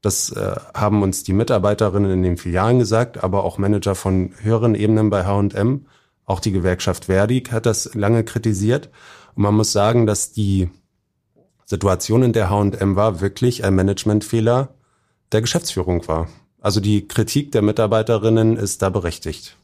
Das 0.02 0.30
äh, 0.30 0.57
haben 0.75 1.02
uns 1.02 1.25
die 1.25 1.33
Mitarbeiterinnen 1.33 2.11
in 2.11 2.23
den 2.23 2.37
Filialen 2.37 2.78
gesagt, 2.78 3.23
aber 3.23 3.45
auch 3.45 3.59
Manager 3.59 3.95
von 3.95 4.33
höheren 4.40 4.75
Ebenen 4.75 5.11
bei 5.11 5.25
H&M. 5.25 5.87
Auch 6.25 6.40
die 6.40 6.52
Gewerkschaft 6.52 7.07
Verdi 7.07 7.42
hat 7.50 7.66
das 7.66 7.95
lange 7.95 8.25
kritisiert. 8.25 8.88
Und 9.35 9.42
man 9.42 9.54
muss 9.54 9.73
sagen, 9.73 10.07
dass 10.07 10.33
die 10.33 10.71
Situation, 11.66 12.23
in 12.23 12.33
der 12.33 12.50
H&M 12.50 12.97
war, 12.97 13.21
wirklich 13.21 13.64
ein 13.64 13.75
Managementfehler 13.75 14.71
der 15.33 15.40
Geschäftsführung 15.40 16.07
war. 16.09 16.28
Also 16.61 16.80
die 16.80 17.07
Kritik 17.07 17.52
der 17.52 17.62
Mitarbeiterinnen 17.62 18.57
ist 18.57 18.83
da 18.83 18.90
berechtigt. 18.90 19.57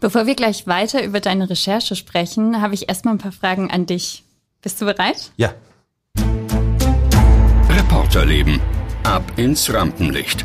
Bevor 0.00 0.26
wir 0.26 0.34
gleich 0.34 0.66
weiter 0.66 1.04
über 1.04 1.20
deine 1.20 1.50
Recherche 1.50 1.96
sprechen, 1.96 2.60
habe 2.60 2.74
ich 2.74 2.88
erstmal 2.88 3.14
ein 3.14 3.18
paar 3.18 3.32
Fragen 3.32 3.70
an 3.70 3.86
dich. 3.86 4.24
Bist 4.62 4.80
du 4.80 4.86
bereit? 4.86 5.32
Ja. 5.36 5.52
Reporterleben. 7.68 8.60
Ab 9.08 9.24
ins 9.38 9.72
Rampenlicht. 9.72 10.44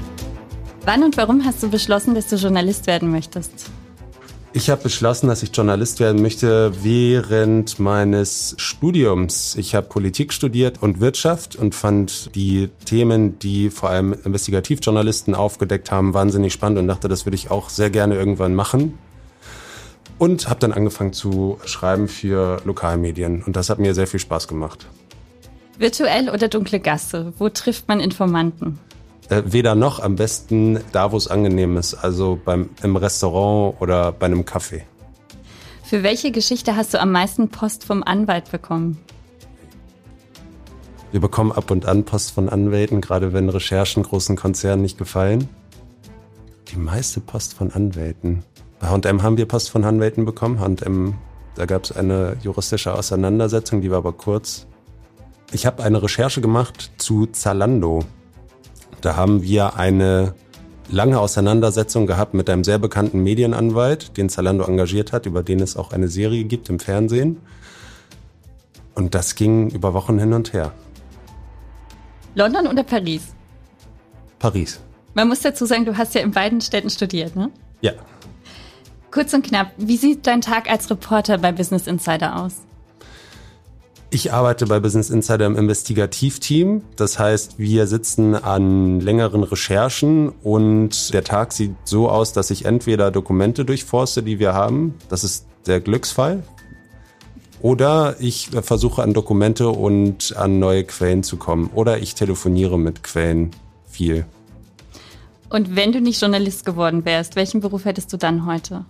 Wann 0.85 1.03
und 1.03 1.17
warum 1.17 1.43
hast 1.43 1.61
du 1.61 1.69
beschlossen, 1.69 2.15
dass 2.15 2.27
du 2.27 2.37
Journalist 2.37 2.87
werden 2.87 3.11
möchtest? 3.11 3.69
Ich 4.53 4.69
habe 4.69 4.83
beschlossen, 4.83 5.27
dass 5.27 5.43
ich 5.43 5.53
Journalist 5.53 5.99
werden 5.99 6.21
möchte 6.21 6.71
während 6.81 7.77
meines 7.79 8.55
Studiums. 8.57 9.57
Ich 9.57 9.75
habe 9.75 9.87
Politik 9.89 10.31
studiert 10.31 10.81
und 10.81 11.01
Wirtschaft 11.01 11.57
und 11.57 11.75
fand 11.75 12.33
die 12.35 12.69
Themen, 12.85 13.37
die 13.37 13.69
vor 13.69 13.89
allem 13.89 14.13
Investigativjournalisten 14.13 15.35
aufgedeckt 15.35 15.91
haben, 15.91 16.13
wahnsinnig 16.13 16.53
spannend 16.53 16.79
und 16.79 16.87
dachte, 16.87 17.09
das 17.09 17.25
würde 17.25 17.35
ich 17.35 17.51
auch 17.51 17.67
sehr 17.69 17.89
gerne 17.89 18.15
irgendwann 18.15 18.55
machen. 18.55 18.97
Und 20.19 20.47
habe 20.47 20.61
dann 20.61 20.71
angefangen 20.71 21.11
zu 21.11 21.59
schreiben 21.65 22.07
für 22.07 22.61
Lokalmedien 22.63 23.43
und 23.43 23.57
das 23.57 23.69
hat 23.69 23.79
mir 23.79 23.93
sehr 23.93 24.07
viel 24.07 24.21
Spaß 24.21 24.47
gemacht. 24.47 24.87
Virtuell 25.77 26.29
oder 26.29 26.47
dunkle 26.47 26.79
Gasse? 26.79 27.33
Wo 27.37 27.49
trifft 27.49 27.87
man 27.87 27.99
Informanten? 27.99 28.79
Äh, 29.29 29.43
weder 29.45 29.75
noch, 29.75 29.99
am 29.99 30.15
besten 30.15 30.79
da, 30.91 31.11
wo 31.11 31.17
es 31.17 31.27
angenehm 31.27 31.77
ist, 31.77 31.95
also 31.95 32.39
beim, 32.43 32.69
im 32.83 32.95
Restaurant 32.95 33.81
oder 33.81 34.11
bei 34.11 34.27
einem 34.27 34.45
Kaffee. 34.45 34.83
Für 35.83 36.03
welche 36.03 36.31
Geschichte 36.31 36.75
hast 36.75 36.93
du 36.93 36.99
am 36.99 37.11
meisten 37.11 37.49
Post 37.49 37.85
vom 37.85 38.03
Anwalt 38.03 38.51
bekommen? 38.51 38.97
Wir 41.11 41.19
bekommen 41.19 41.51
ab 41.51 41.69
und 41.69 41.85
an 41.85 42.05
Post 42.05 42.31
von 42.31 42.49
Anwälten, 42.49 42.99
gerade 42.99 43.33
wenn 43.33 43.47
Recherchen 43.49 44.03
großen 44.03 44.35
Konzernen 44.35 44.81
nicht 44.81 44.97
gefallen. 44.97 45.47
Die 46.69 46.77
meiste 46.77 47.19
Post 47.19 47.53
von 47.53 47.71
Anwälten. 47.71 48.43
Bei 48.79 48.87
H&M 48.87 49.21
haben 49.21 49.37
wir 49.37 49.47
Post 49.47 49.69
von 49.69 49.83
Anwälten 49.83 50.25
bekommen. 50.25 50.59
H&M, 50.59 51.13
da 51.55 51.65
gab 51.65 51.83
es 51.83 51.91
eine 51.91 52.37
juristische 52.41 52.93
Auseinandersetzung, 52.95 53.81
die 53.81 53.91
war 53.91 53.99
aber 53.99 54.13
kurz. 54.13 54.65
Ich 55.53 55.67
habe 55.67 55.83
eine 55.83 56.01
Recherche 56.01 56.41
gemacht 56.41 56.91
zu 56.97 57.27
Zalando. 57.27 58.03
Da 59.01 59.15
haben 59.15 59.43
wir 59.43 59.75
eine 59.75 60.33
lange 60.89 61.19
Auseinandersetzung 61.19 62.07
gehabt 62.07 62.33
mit 62.33 62.49
einem 62.49 62.63
sehr 62.63 62.79
bekannten 62.79 63.21
Medienanwalt, 63.21 64.17
den 64.17 64.29
Zalando 64.29 64.65
engagiert 64.65 65.11
hat, 65.11 65.27
über 65.27 65.43
den 65.43 65.59
es 65.59 65.77
auch 65.77 65.91
eine 65.91 66.07
Serie 66.07 66.45
gibt 66.45 66.69
im 66.69 66.79
Fernsehen. 66.79 67.37
Und 68.95 69.13
das 69.13 69.35
ging 69.35 69.69
über 69.69 69.93
Wochen 69.93 70.17
hin 70.17 70.33
und 70.33 70.53
her. 70.53 70.73
London 72.33 72.65
oder 72.65 72.81
Paris? 72.81 73.35
Paris. 74.39 74.79
Man 75.13 75.27
muss 75.27 75.41
dazu 75.41 75.67
sagen, 75.67 75.85
du 75.85 75.95
hast 75.95 76.15
ja 76.15 76.21
in 76.21 76.31
beiden 76.31 76.61
Städten 76.61 76.89
studiert, 76.89 77.35
ne? 77.35 77.51
Ja. 77.81 77.91
Kurz 79.11 79.31
und 79.35 79.45
knapp, 79.45 79.71
wie 79.77 79.97
sieht 79.97 80.25
dein 80.25 80.41
Tag 80.41 80.67
als 80.67 80.89
Reporter 80.89 81.37
bei 81.37 81.51
Business 81.51 81.85
Insider 81.85 82.41
aus? 82.41 82.63
Ich 84.13 84.31
arbeite 84.31 84.67
bei 84.67 84.79
Business 84.79 85.09
Insider 85.09 85.47
im 85.47 85.55
Investigativteam. 85.55 86.83
Das 86.97 87.17
heißt, 87.17 87.57
wir 87.57 87.87
sitzen 87.87 88.35
an 88.35 88.99
längeren 88.99 89.41
Recherchen 89.41 90.29
und 90.43 91.11
der 91.15 91.23
Tag 91.23 91.51
sieht 91.51 91.73
so 91.85 92.09
aus, 92.09 92.31
dass 92.31 92.51
ich 92.51 92.65
entweder 92.65 93.09
Dokumente 93.09 93.65
durchforste, 93.65 94.21
die 94.21 94.37
wir 94.37 94.53
haben. 94.53 94.93
Das 95.09 95.23
ist 95.23 95.47
der 95.65 95.81
Glücksfall. 95.81 96.43
Oder 97.59 98.17
ich 98.19 98.51
versuche 98.51 99.01
an 99.01 99.15
Dokumente 99.15 99.69
und 99.69 100.37
an 100.37 100.59
neue 100.59 100.83
Quellen 100.83 101.23
zu 101.23 101.37
kommen. 101.37 101.71
Oder 101.73 101.97
ich 101.97 102.13
telefoniere 102.13 102.77
mit 102.77 103.01
Quellen 103.01 103.49
viel. 103.87 104.27
Und 105.49 105.75
wenn 105.75 105.91
du 105.91 106.01
nicht 106.01 106.21
Journalist 106.21 106.65
geworden 106.65 107.03
wärst, 107.03 107.35
welchen 107.35 107.61
Beruf 107.61 107.85
hättest 107.85 108.13
du 108.13 108.17
dann 108.17 108.45
heute? 108.45 108.85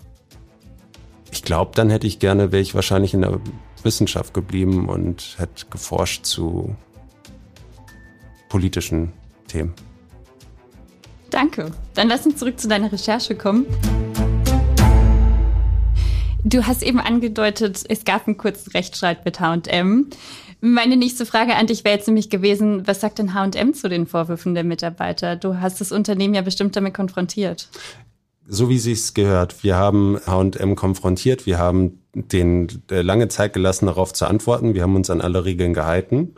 Ich 1.32 1.44
glaube, 1.44 1.72
dann 1.76 1.90
hätte 1.90 2.08
ich 2.08 2.20
gerne, 2.20 2.52
wäre 2.52 2.62
ich 2.62 2.76
wahrscheinlich 2.76 3.14
in 3.14 3.22
der 3.22 3.40
Wissenschaft 3.84 4.34
geblieben 4.34 4.90
und 4.90 5.36
hätte 5.38 5.66
geforscht 5.70 6.26
zu 6.26 6.76
politischen 8.50 9.14
Themen. 9.48 9.74
Danke. 11.30 11.72
Dann 11.96 12.08
lass 12.08 12.26
uns 12.26 12.38
zurück 12.38 12.60
zu 12.60 12.68
deiner 12.68 12.92
Recherche 12.92 13.36
kommen. 13.36 13.66
Du 16.44 16.68
hast 16.68 16.84
eben 16.84 17.00
angedeutet, 17.00 17.84
es 17.88 18.06
gab 18.06 18.28
einen 18.28 18.38
kurzen 18.38 18.72
Rechtsstreit 18.72 19.26
mit 19.26 19.40
H&M. 19.40 20.10
Meine 20.62 20.98
nächste 20.98 21.26
Frage 21.26 21.56
an 21.56 21.68
dich 21.68 21.84
wäre 21.84 21.96
jetzt 21.96 22.08
nämlich 22.08 22.30
gewesen, 22.30 22.86
was 22.86 23.02
sagt 23.02 23.20
denn 23.20 23.34
H&M 23.34 23.74
zu 23.74 23.90
den 23.90 24.06
Vorwürfen 24.06 24.54
der 24.54 24.64
Mitarbeiter? 24.64 25.36
Du 25.36 25.60
hast 25.60 25.82
das 25.82 25.92
Unternehmen 25.92 26.36
ja 26.36 26.42
bestimmt 26.42 26.76
damit 26.76 26.94
konfrontiert 26.94 27.70
so 28.48 28.70
wie 28.70 28.80
sich's 28.80 29.14
gehört. 29.14 29.64
Wir 29.64 29.76
haben 29.78 30.20
H&M 30.26 30.76
konfrontiert, 30.76 31.46
wir 31.46 31.58
haben 31.58 32.00
den 32.14 32.84
äh, 32.92 33.02
lange 33.02 33.28
Zeit 33.28 33.54
gelassen, 33.54 33.88
darauf 33.88 34.14
zu 34.14 34.26
antworten. 34.26 34.74
Wir 34.74 34.84
haben 34.84 34.96
uns 34.96 35.10
an 35.10 35.22
alle 35.22 35.46
Regeln 35.46 35.74
gehalten. 35.74 36.36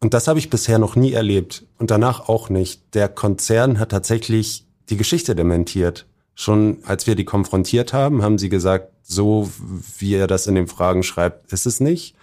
Und 0.00 0.14
das 0.14 0.28
habe 0.28 0.38
ich 0.38 0.50
bisher 0.50 0.78
noch 0.78 0.96
nie 0.96 1.12
erlebt 1.12 1.64
und 1.78 1.90
danach 1.90 2.28
auch 2.28 2.48
nicht. 2.48 2.94
Der 2.94 3.08
Konzern 3.08 3.78
hat 3.78 3.90
tatsächlich 3.90 4.66
die 4.88 4.96
Geschichte 4.96 5.34
dementiert. 5.34 6.06
Schon 6.34 6.78
als 6.84 7.06
wir 7.06 7.14
die 7.14 7.24
konfrontiert 7.24 7.92
haben, 7.92 8.22
haben 8.22 8.38
sie 8.38 8.50
gesagt, 8.50 8.92
so 9.02 9.50
wie 9.98 10.14
er 10.14 10.26
das 10.26 10.46
in 10.46 10.54
den 10.54 10.66
Fragen 10.66 11.02
schreibt, 11.02 11.52
ist 11.52 11.66
es 11.66 11.80
nicht. 11.80 12.14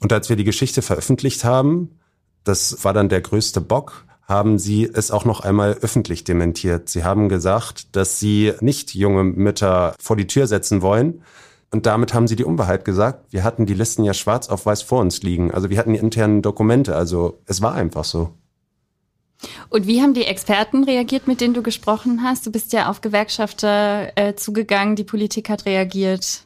Und 0.00 0.12
als 0.12 0.28
wir 0.28 0.36
die 0.36 0.44
Geschichte 0.44 0.80
veröffentlicht 0.80 1.44
haben, 1.44 1.98
das 2.44 2.84
war 2.84 2.94
dann 2.94 3.08
der 3.08 3.20
größte 3.20 3.60
Bock, 3.60 4.06
haben 4.28 4.58
sie 4.58 4.84
es 4.84 5.10
auch 5.10 5.24
noch 5.24 5.40
einmal 5.40 5.78
öffentlich 5.80 6.22
dementiert. 6.22 6.90
Sie 6.90 7.02
haben 7.02 7.30
gesagt, 7.30 7.96
dass 7.96 8.20
sie 8.20 8.52
nicht 8.60 8.94
junge 8.94 9.24
Mütter 9.24 9.94
vor 9.98 10.16
die 10.16 10.26
Tür 10.26 10.46
setzen 10.46 10.82
wollen. 10.82 11.22
Und 11.70 11.86
damit 11.86 12.12
haben 12.12 12.28
sie 12.28 12.36
die 12.36 12.44
Unwahrheit 12.44 12.84
gesagt. 12.84 13.32
Wir 13.32 13.42
hatten 13.42 13.64
die 13.64 13.74
Listen 13.74 14.04
ja 14.04 14.14
schwarz 14.14 14.48
auf 14.48 14.66
weiß 14.66 14.82
vor 14.82 15.00
uns 15.00 15.22
liegen. 15.22 15.50
Also 15.50 15.70
wir 15.70 15.78
hatten 15.78 15.94
die 15.94 15.98
internen 15.98 16.42
Dokumente. 16.42 16.94
Also 16.94 17.40
es 17.46 17.62
war 17.62 17.74
einfach 17.74 18.04
so. 18.04 18.34
Und 19.70 19.86
wie 19.86 20.02
haben 20.02 20.14
die 20.14 20.24
Experten 20.24 20.84
reagiert, 20.84 21.26
mit 21.26 21.40
denen 21.40 21.54
du 21.54 21.62
gesprochen 21.62 22.22
hast? 22.22 22.46
Du 22.46 22.52
bist 22.52 22.72
ja 22.72 22.90
auf 22.90 23.00
Gewerkschafter 23.00 24.12
äh, 24.16 24.34
zugegangen, 24.34 24.96
die 24.96 25.04
Politik 25.04 25.48
hat 25.48 25.64
reagiert. 25.64 26.44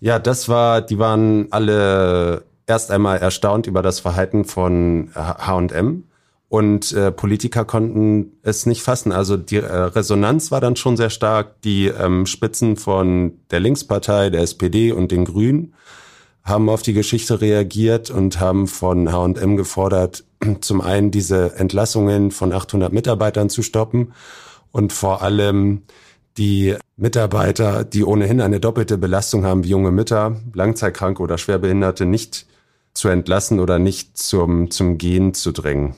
Ja, 0.00 0.18
das 0.18 0.48
war, 0.48 0.80
die 0.80 0.98
waren 0.98 1.48
alle 1.50 2.44
erst 2.66 2.90
einmal 2.90 3.18
erstaunt 3.18 3.66
über 3.66 3.82
das 3.82 4.00
Verhalten 4.00 4.44
von 4.44 5.10
H&M 5.14 6.04
und 6.54 6.92
äh, 6.92 7.10
Politiker 7.10 7.64
konnten 7.64 8.38
es 8.44 8.64
nicht 8.64 8.80
fassen. 8.80 9.10
Also 9.10 9.36
die 9.36 9.56
äh, 9.56 9.66
Resonanz 9.66 10.52
war 10.52 10.60
dann 10.60 10.76
schon 10.76 10.96
sehr 10.96 11.10
stark. 11.10 11.60
Die 11.62 11.86
ähm, 11.86 12.26
Spitzen 12.26 12.76
von 12.76 13.40
der 13.50 13.58
Linkspartei, 13.58 14.30
der 14.30 14.42
SPD 14.42 14.92
und 14.92 15.10
den 15.10 15.24
Grünen 15.24 15.74
haben 16.44 16.68
auf 16.68 16.82
die 16.82 16.92
Geschichte 16.92 17.40
reagiert 17.40 18.08
und 18.08 18.38
haben 18.38 18.68
von 18.68 19.10
H&M 19.10 19.56
gefordert, 19.56 20.22
zum 20.60 20.80
einen 20.80 21.10
diese 21.10 21.56
Entlassungen 21.56 22.30
von 22.30 22.52
800 22.52 22.92
Mitarbeitern 22.92 23.50
zu 23.50 23.62
stoppen 23.62 24.12
und 24.70 24.92
vor 24.92 25.22
allem 25.22 25.82
die 26.38 26.76
Mitarbeiter, 26.96 27.82
die 27.82 28.04
ohnehin 28.04 28.40
eine 28.40 28.60
doppelte 28.60 28.96
Belastung 28.96 29.44
haben 29.44 29.64
wie 29.64 29.70
junge 29.70 29.90
Mütter, 29.90 30.40
Langzeitkranke 30.52 31.20
oder 31.20 31.36
Schwerbehinderte, 31.36 32.06
nicht 32.06 32.46
zu 32.92 33.08
entlassen 33.08 33.58
oder 33.58 33.80
nicht 33.80 34.16
zum, 34.16 34.70
zum 34.70 34.98
Gehen 34.98 35.34
zu 35.34 35.50
drängen. 35.50 35.96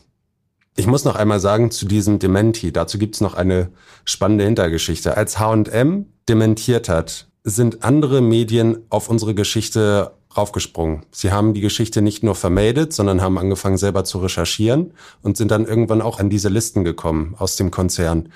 Ich 0.79 0.87
muss 0.87 1.05
noch 1.05 1.17
einmal 1.17 1.41
sagen 1.41 1.71
zu 1.71 1.87
diesem 1.87 2.19
Dementi, 2.19 2.71
dazu 2.71 2.99
gibt's 2.99 3.23
noch 3.23 3.33
eine 3.33 3.71
spannende 4.05 4.45
Hintergeschichte. 4.45 5.17
Als 5.17 5.39
H&M 5.39 6.07
dementiert 6.29 6.91
hat, 6.91 7.29
sind 7.45 7.83
andere 7.83 8.21
Medien 8.21 8.79
auf 8.91 9.09
unsere 9.09 9.35
Geschichte 9.35 10.13
raufgesprungen. 10.37 11.07
Sie 11.11 11.33
haben 11.33 11.55
die 11.55 11.63
Geschichte 11.63 12.03
nicht 12.03 12.23
nur 12.23 12.35
vermeldet, 12.35 12.93
sondern 12.93 13.23
haben 13.23 13.39
angefangen 13.39 13.79
selber 13.79 14.05
zu 14.05 14.19
recherchieren 14.19 14.93
und 15.23 15.39
sind 15.39 15.51
dann 15.51 15.65
irgendwann 15.65 16.03
auch 16.03 16.19
an 16.21 16.29
diese 16.29 16.51
Listen 16.51 16.85
gekommen 16.85 17.35
aus 17.39 17.57
dem 17.57 17.71
Konzern 17.71 18.29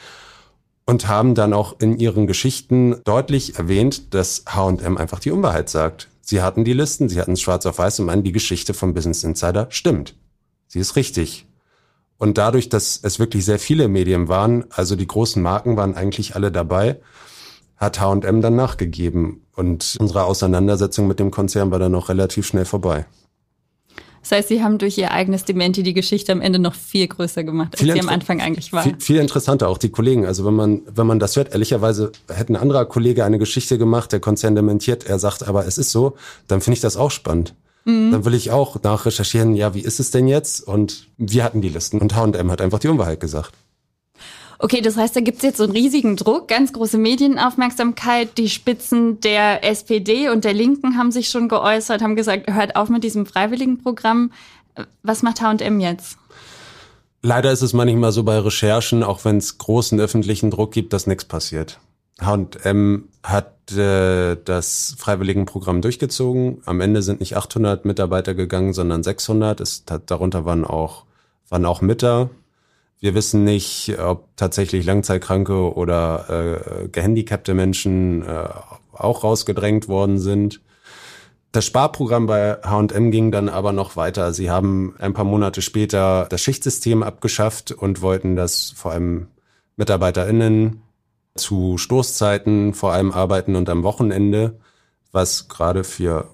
und 0.87 1.09
haben 1.09 1.35
dann 1.35 1.52
auch 1.52 1.78
in 1.78 1.99
ihren 1.99 2.26
Geschichten 2.26 3.02
deutlich 3.04 3.59
erwähnt, 3.59 4.14
dass 4.14 4.44
H&M 4.49 4.97
einfach 4.97 5.18
die 5.18 5.30
Unwahrheit 5.30 5.68
sagt. 5.68 6.09
Sie 6.23 6.40
hatten 6.40 6.64
die 6.64 6.73
Listen, 6.73 7.11
sie 7.11 7.20
hatten 7.20 7.32
es 7.32 7.42
schwarz 7.42 7.66
auf 7.66 7.78
weiß 7.78 8.00
und 8.00 8.06
meinen, 8.06 8.25
die 8.25 8.32
Geschichte 8.32 8.73
vom 8.73 8.94
Business 8.94 9.25
Insider 9.25 9.66
stimmt. 9.70 10.14
Sie 10.68 10.78
ist 10.78 10.97
richtig. 10.97 11.47
Und 12.20 12.36
dadurch, 12.36 12.68
dass 12.68 13.00
es 13.02 13.18
wirklich 13.18 13.46
sehr 13.46 13.58
viele 13.58 13.88
Medien 13.88 14.28
waren, 14.28 14.66
also 14.68 14.94
die 14.94 15.06
großen 15.06 15.42
Marken 15.42 15.78
waren 15.78 15.94
eigentlich 15.94 16.36
alle 16.36 16.52
dabei, 16.52 17.00
hat 17.78 17.98
H&M 17.98 18.42
dann 18.42 18.56
nachgegeben. 18.56 19.46
Und 19.56 19.96
unsere 19.98 20.24
Auseinandersetzung 20.24 21.08
mit 21.08 21.18
dem 21.18 21.30
Konzern 21.30 21.70
war 21.70 21.78
dann 21.78 21.92
noch 21.92 22.10
relativ 22.10 22.46
schnell 22.46 22.66
vorbei. 22.66 23.06
Das 24.20 24.32
heißt, 24.32 24.48
Sie 24.48 24.62
haben 24.62 24.76
durch 24.76 24.98
Ihr 24.98 25.12
eigenes 25.12 25.46
Dementi 25.46 25.82
die 25.82 25.94
Geschichte 25.94 26.30
am 26.32 26.42
Ende 26.42 26.58
noch 26.58 26.74
viel 26.74 27.08
größer 27.08 27.42
gemacht, 27.42 27.72
als 27.72 27.80
viel 27.80 27.94
sie 27.94 28.00
am 28.00 28.10
Anfang 28.10 28.42
eigentlich 28.42 28.70
war. 28.70 28.82
Viel, 28.82 28.96
viel, 28.98 29.16
interessanter, 29.16 29.70
auch 29.70 29.78
die 29.78 29.88
Kollegen. 29.88 30.26
Also 30.26 30.44
wenn 30.44 30.52
man, 30.52 30.82
wenn 30.94 31.06
man 31.06 31.20
das 31.20 31.36
hört, 31.36 31.52
ehrlicherweise 31.52 32.12
hätte 32.28 32.52
ein 32.52 32.56
anderer 32.56 32.84
Kollege 32.84 33.24
eine 33.24 33.38
Geschichte 33.38 33.78
gemacht, 33.78 34.12
der 34.12 34.20
Konzern 34.20 34.54
dementiert, 34.54 35.06
er 35.06 35.18
sagt, 35.18 35.48
aber 35.48 35.66
es 35.66 35.78
ist 35.78 35.90
so, 35.90 36.16
dann 36.48 36.60
finde 36.60 36.74
ich 36.74 36.82
das 36.82 36.98
auch 36.98 37.10
spannend. 37.10 37.54
Mhm. 37.84 38.12
Dann 38.12 38.25
will 38.25 38.34
ich 38.34 38.50
auch 38.50 38.82
nachrecherchieren, 38.82 39.54
ja, 39.54 39.75
wie 39.75 39.80
ist 39.80 40.00
es 40.00 40.10
denn 40.10 40.28
jetzt? 40.28 40.66
Und 40.66 41.08
wir 41.16 41.44
hatten 41.44 41.60
die 41.60 41.68
Listen 41.68 41.99
und 41.99 42.14
H&M 42.14 42.50
hat 42.50 42.60
einfach 42.60 42.78
die 42.78 42.88
Unwahrheit 42.88 43.20
gesagt. 43.20 43.52
Okay, 44.62 44.82
das 44.82 44.99
heißt, 44.99 45.16
da 45.16 45.20
gibt's 45.20 45.42
jetzt 45.42 45.56
so 45.56 45.64
einen 45.64 45.72
riesigen 45.72 46.16
Druck, 46.16 46.46
ganz 46.46 46.75
große 46.75 46.99
Medienaufmerksamkeit. 46.99 48.37
Die 48.37 48.50
Spitzen 48.50 49.18
der 49.20 49.64
SPD 49.64 50.28
und 50.28 50.44
der 50.44 50.52
Linken 50.52 50.99
haben 50.99 51.12
sich 51.12 51.30
schon 51.30 51.49
geäußert, 51.49 52.02
haben 52.02 52.14
gesagt, 52.14 52.52
hört 52.52 52.76
auf 52.76 52.90
mit 52.90 53.02
diesem 53.02 53.25
Freiwilligenprogramm. 53.25 54.32
Was 55.02 55.22
macht 55.22 55.40
H&M 55.40 55.80
jetzt? 55.80 56.18
Leider 57.22 57.52
ist 57.52 57.62
es 57.62 57.72
manchmal 57.72 58.12
so 58.12 58.22
bei 58.22 58.38
Recherchen, 58.38 59.02
auch 59.02 59.25
wenn 59.25 59.38
es 59.38 59.56
großen 59.56 59.99
öffentlichen 59.99 60.50
Druck 60.50 60.72
gibt, 60.72 60.92
dass 60.92 61.06
nichts 61.06 61.25
passiert. 61.25 61.80
H&M 62.20 63.08
hat 63.22 63.72
äh, 63.72 64.36
das 64.44 64.94
Freiwilligenprogramm 64.98 65.82
durchgezogen. 65.82 66.62
Am 66.66 66.80
Ende 66.80 67.02
sind 67.02 67.20
nicht 67.20 67.36
800 67.36 67.84
Mitarbeiter 67.84 68.34
gegangen, 68.34 68.72
sondern 68.72 69.02
600. 69.02 69.60
Es, 69.60 69.84
darunter 69.84 70.44
waren 70.44 70.64
auch, 70.64 71.04
waren 71.48 71.66
auch 71.66 71.80
Mütter. 71.80 72.30
Wir 72.98 73.14
wissen 73.14 73.44
nicht, 73.44 73.98
ob 73.98 74.28
tatsächlich 74.36 74.84
Langzeitkranke 74.84 75.74
oder 75.74 76.26
äh, 76.84 76.88
gehandicapte 76.88 77.54
Menschen 77.54 78.22
äh, 78.22 78.48
auch 78.92 79.24
rausgedrängt 79.24 79.88
worden 79.88 80.18
sind. 80.18 80.60
Das 81.52 81.64
Sparprogramm 81.64 82.26
bei 82.26 82.58
H&M 82.62 83.10
ging 83.10 83.32
dann 83.32 83.48
aber 83.48 83.72
noch 83.72 83.96
weiter. 83.96 84.32
Sie 84.32 84.50
haben 84.50 84.94
ein 84.98 85.14
paar 85.14 85.24
Monate 85.24 85.62
später 85.62 86.26
das 86.30 86.42
Schichtsystem 86.42 87.02
abgeschafft 87.02 87.72
und 87.72 88.02
wollten 88.02 88.36
das 88.36 88.70
vor 88.76 88.92
allem 88.92 89.28
MitarbeiterInnen 89.76 90.82
zu 91.37 91.78
Stoßzeiten 91.78 92.75
vor 92.75 92.92
allem 92.92 93.12
arbeiten 93.12 93.56
und 93.56 93.68
am 93.68 93.82
Wochenende, 93.82 94.58
was 95.12 95.49
gerade 95.49 95.84
für 95.84 96.28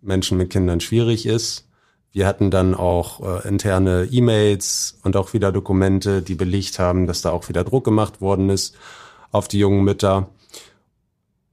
Menschen 0.00 0.38
mit 0.38 0.50
Kindern 0.50 0.80
schwierig 0.80 1.26
ist. 1.26 1.68
Wir 2.12 2.26
hatten 2.26 2.50
dann 2.50 2.74
auch 2.74 3.20
äh, 3.20 3.48
interne 3.48 4.08
E-Mails 4.10 4.98
und 5.02 5.16
auch 5.16 5.32
wieder 5.32 5.50
Dokumente, 5.50 6.22
die 6.22 6.36
belegt 6.36 6.78
haben, 6.78 7.06
dass 7.06 7.22
da 7.22 7.30
auch 7.30 7.48
wieder 7.48 7.64
Druck 7.64 7.84
gemacht 7.84 8.20
worden 8.20 8.50
ist 8.50 8.76
auf 9.32 9.48
die 9.48 9.58
jungen 9.58 9.82
Mütter. 9.82 10.28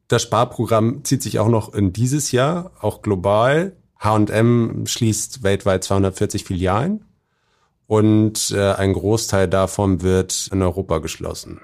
Das 0.07 0.21
Sparprogramm 0.21 1.03
zieht 1.03 1.23
sich 1.23 1.39
auch 1.39 1.47
noch 1.47 1.73
in 1.73 1.93
dieses 1.93 2.31
Jahr, 2.31 2.71
auch 2.79 3.01
global. 3.01 3.75
H&M 3.97 4.85
schließt 4.85 5.41
weltweit 5.41 5.83
240 5.83 6.43
Filialen 6.43 7.05
und 7.87 8.51
äh, 8.51 8.73
ein 8.73 8.93
Großteil 8.93 9.47
davon 9.47 10.01
wird 10.01 10.49
in 10.51 10.61
Europa 10.61 10.99
geschlossen. 10.99 11.61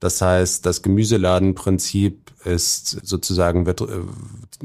Das 0.00 0.20
heißt, 0.20 0.66
das 0.66 0.82
Gemüseladenprinzip 0.82 2.32
ist 2.44 3.06
sozusagen 3.06 3.66
wird 3.66 3.80
äh, 3.80 3.86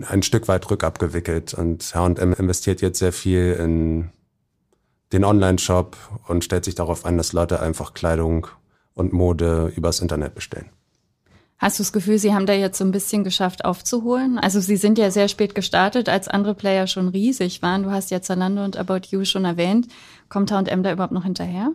ein 0.07 0.23
Stück 0.23 0.47
weit 0.47 0.69
rückabgewickelt 0.69 1.53
und 1.53 1.95
H&M 1.95 2.33
investiert 2.33 2.81
jetzt 2.81 2.99
sehr 2.99 3.13
viel 3.13 3.53
in 3.53 4.09
den 5.13 5.23
Online-Shop 5.25 5.97
und 6.27 6.43
stellt 6.43 6.65
sich 6.65 6.75
darauf 6.75 7.05
ein, 7.05 7.17
dass 7.17 7.33
Leute 7.33 7.59
einfach 7.59 7.93
Kleidung 7.93 8.47
und 8.93 9.13
Mode 9.13 9.71
übers 9.75 9.99
Internet 9.99 10.35
bestellen. 10.35 10.69
Hast 11.57 11.77
du 11.77 11.83
das 11.83 11.93
Gefühl, 11.93 12.17
Sie 12.17 12.33
haben 12.33 12.47
da 12.47 12.53
jetzt 12.53 12.79
so 12.79 12.83
ein 12.83 12.91
bisschen 12.91 13.23
geschafft 13.23 13.65
aufzuholen? 13.65 14.39
Also 14.39 14.59
Sie 14.59 14.77
sind 14.77 14.97
ja 14.97 15.11
sehr 15.11 15.27
spät 15.27 15.53
gestartet, 15.53 16.09
als 16.09 16.27
andere 16.27 16.55
Player 16.55 16.87
schon 16.87 17.07
riesig 17.07 17.61
waren. 17.61 17.83
Du 17.83 17.91
hast 17.91 18.09
ja 18.09 18.21
Zalando 18.21 18.63
und 18.63 18.77
About 18.77 19.07
You 19.09 19.25
schon 19.25 19.45
erwähnt. 19.45 19.87
Kommt 20.27 20.51
H&M 20.51 20.81
da 20.81 20.91
überhaupt 20.91 21.13
noch 21.13 21.23
hinterher? 21.23 21.71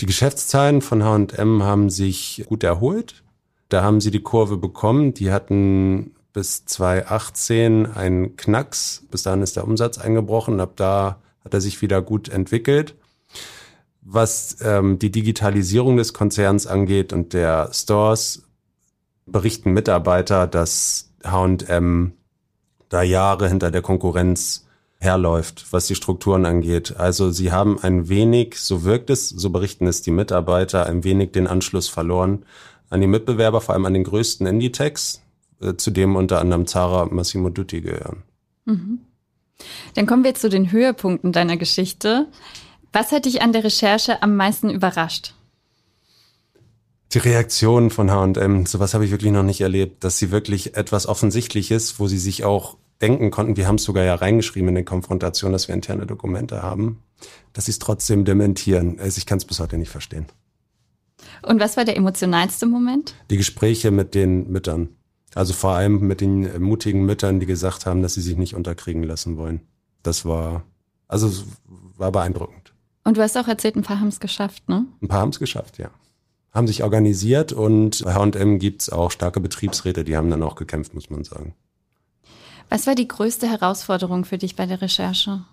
Die 0.00 0.06
Geschäftszahlen 0.06 0.80
von 0.80 1.04
H&M 1.04 1.62
haben 1.62 1.90
sich 1.90 2.44
gut 2.48 2.64
erholt. 2.64 3.22
Da 3.68 3.82
haben 3.82 4.00
sie 4.00 4.10
die 4.10 4.22
Kurve 4.22 4.56
bekommen. 4.56 5.12
Die 5.12 5.30
hatten 5.30 6.12
bis 6.32 6.64
2018 6.64 7.86
einen 7.86 8.36
Knacks. 8.36 9.06
Bis 9.10 9.24
dahin 9.24 9.42
ist 9.42 9.56
der 9.56 9.64
Umsatz 9.64 9.98
eingebrochen. 9.98 10.58
Ab 10.60 10.72
da 10.76 11.20
hat 11.44 11.52
er 11.52 11.60
sich 11.60 11.82
wieder 11.82 12.00
gut 12.00 12.30
entwickelt. 12.30 12.94
Was 14.00 14.56
ähm, 14.62 14.98
die 14.98 15.10
Digitalisierung 15.10 15.98
des 15.98 16.14
Konzerns 16.14 16.66
angeht 16.66 17.12
und 17.12 17.34
der 17.34 17.68
Stores, 17.74 18.44
berichten 19.26 19.72
Mitarbeiter, 19.72 20.46
dass 20.46 21.12
H&M 21.22 22.14
da 22.88 23.02
Jahre 23.02 23.48
hinter 23.48 23.70
der 23.70 23.82
Konkurrenz 23.82 24.66
herläuft, 25.00 25.66
was 25.70 25.86
die 25.86 25.94
Strukturen 25.94 26.44
angeht. 26.44 26.96
Also 26.96 27.30
sie 27.30 27.50
haben 27.50 27.78
ein 27.82 28.08
wenig, 28.08 28.56
so 28.56 28.84
wirkt 28.84 29.10
es, 29.10 29.30
so 29.30 29.50
berichten 29.50 29.86
es 29.86 30.02
die 30.02 30.10
Mitarbeiter, 30.10 30.86
ein 30.86 31.02
wenig 31.04 31.32
den 31.32 31.46
Anschluss 31.46 31.88
verloren 31.88 32.44
an 32.90 33.00
die 33.00 33.06
Mitbewerber, 33.06 33.60
vor 33.60 33.74
allem 33.74 33.86
an 33.86 33.94
den 33.94 34.04
größten 34.04 34.46
Indie-Techs, 34.46 35.22
äh, 35.60 35.74
zu 35.76 35.90
dem 35.90 36.16
unter 36.16 36.40
anderem 36.40 36.66
Zara 36.66 37.06
Massimo 37.06 37.48
Dutti 37.48 37.80
gehören. 37.80 38.24
Mhm. 38.66 39.00
Dann 39.94 40.06
kommen 40.06 40.24
wir 40.24 40.34
zu 40.34 40.48
den 40.48 40.72
Höhepunkten 40.72 41.32
deiner 41.32 41.56
Geschichte. 41.56 42.26
Was 42.92 43.12
hat 43.12 43.24
dich 43.24 43.42
an 43.42 43.52
der 43.52 43.64
Recherche 43.64 44.22
am 44.22 44.36
meisten 44.36 44.70
überrascht? 44.70 45.34
Die 47.12 47.18
Reaktion 47.18 47.90
von 47.90 48.10
H&M, 48.10 48.66
sowas 48.66 48.94
habe 48.94 49.04
ich 49.04 49.10
wirklich 49.10 49.32
noch 49.32 49.42
nicht 49.42 49.60
erlebt, 49.60 50.04
dass 50.04 50.18
sie 50.18 50.30
wirklich 50.30 50.76
etwas 50.76 51.06
Offensichtliches, 51.06 51.98
wo 51.98 52.06
sie 52.06 52.18
sich 52.18 52.44
auch 52.44 52.76
denken 53.02 53.30
konnten, 53.30 53.56
wir 53.56 53.66
haben 53.66 53.76
es 53.76 53.84
sogar 53.84 54.04
ja 54.04 54.14
reingeschrieben 54.14 54.68
in 54.68 54.74
den 54.74 54.84
Konfrontation, 54.84 55.52
dass 55.52 55.68
wir 55.68 55.74
interne 55.74 56.06
Dokumente 56.06 56.62
haben, 56.62 57.02
dass 57.52 57.66
sie 57.66 57.72
es 57.72 57.78
trotzdem 57.78 58.24
dementieren. 58.24 58.98
Also 59.00 59.18
ich 59.18 59.26
kann 59.26 59.38
es 59.38 59.44
bis 59.44 59.60
heute 59.60 59.78
nicht 59.78 59.90
verstehen. 59.90 60.26
Und 61.42 61.60
was 61.60 61.76
war 61.76 61.84
der 61.84 61.96
emotionalste 61.96 62.66
Moment? 62.66 63.14
Die 63.30 63.36
Gespräche 63.36 63.90
mit 63.90 64.14
den 64.14 64.50
Müttern. 64.50 64.90
Also 65.34 65.52
vor 65.52 65.72
allem 65.72 66.06
mit 66.06 66.20
den 66.20 66.60
mutigen 66.60 67.04
Müttern, 67.04 67.40
die 67.40 67.46
gesagt 67.46 67.86
haben, 67.86 68.02
dass 68.02 68.14
sie 68.14 68.20
sich 68.20 68.36
nicht 68.36 68.54
unterkriegen 68.54 69.02
lassen 69.02 69.36
wollen. 69.36 69.60
Das 70.02 70.24
war, 70.24 70.64
also 71.08 71.30
war 71.96 72.10
beeindruckend. 72.10 72.72
Und 73.04 73.16
du 73.16 73.22
hast 73.22 73.36
auch 73.36 73.48
erzählt, 73.48 73.76
ein 73.76 73.82
paar 73.82 74.00
haben 74.00 74.08
es 74.08 74.20
geschafft, 74.20 74.68
ne? 74.68 74.86
Ein 75.00 75.08
paar 75.08 75.20
haben 75.20 75.30
es 75.30 75.38
geschafft, 75.38 75.78
ja. 75.78 75.90
Haben 76.52 76.66
sich 76.66 76.82
organisiert 76.82 77.52
und 77.52 78.02
bei 78.04 78.14
H&M 78.14 78.58
gibt's 78.58 78.90
auch 78.90 79.10
starke 79.10 79.40
Betriebsräte, 79.40 80.02
die 80.04 80.16
haben 80.16 80.30
dann 80.30 80.42
auch 80.42 80.56
gekämpft, 80.56 80.94
muss 80.94 81.08
man 81.08 81.22
sagen. 81.22 81.54
Was 82.70 82.86
war 82.86 82.94
die 82.94 83.08
größte 83.08 83.48
Herausforderung 83.48 84.24
für 84.24 84.38
dich 84.38 84.54
bei 84.54 84.64
der 84.64 84.80
Recherche? 84.80 85.44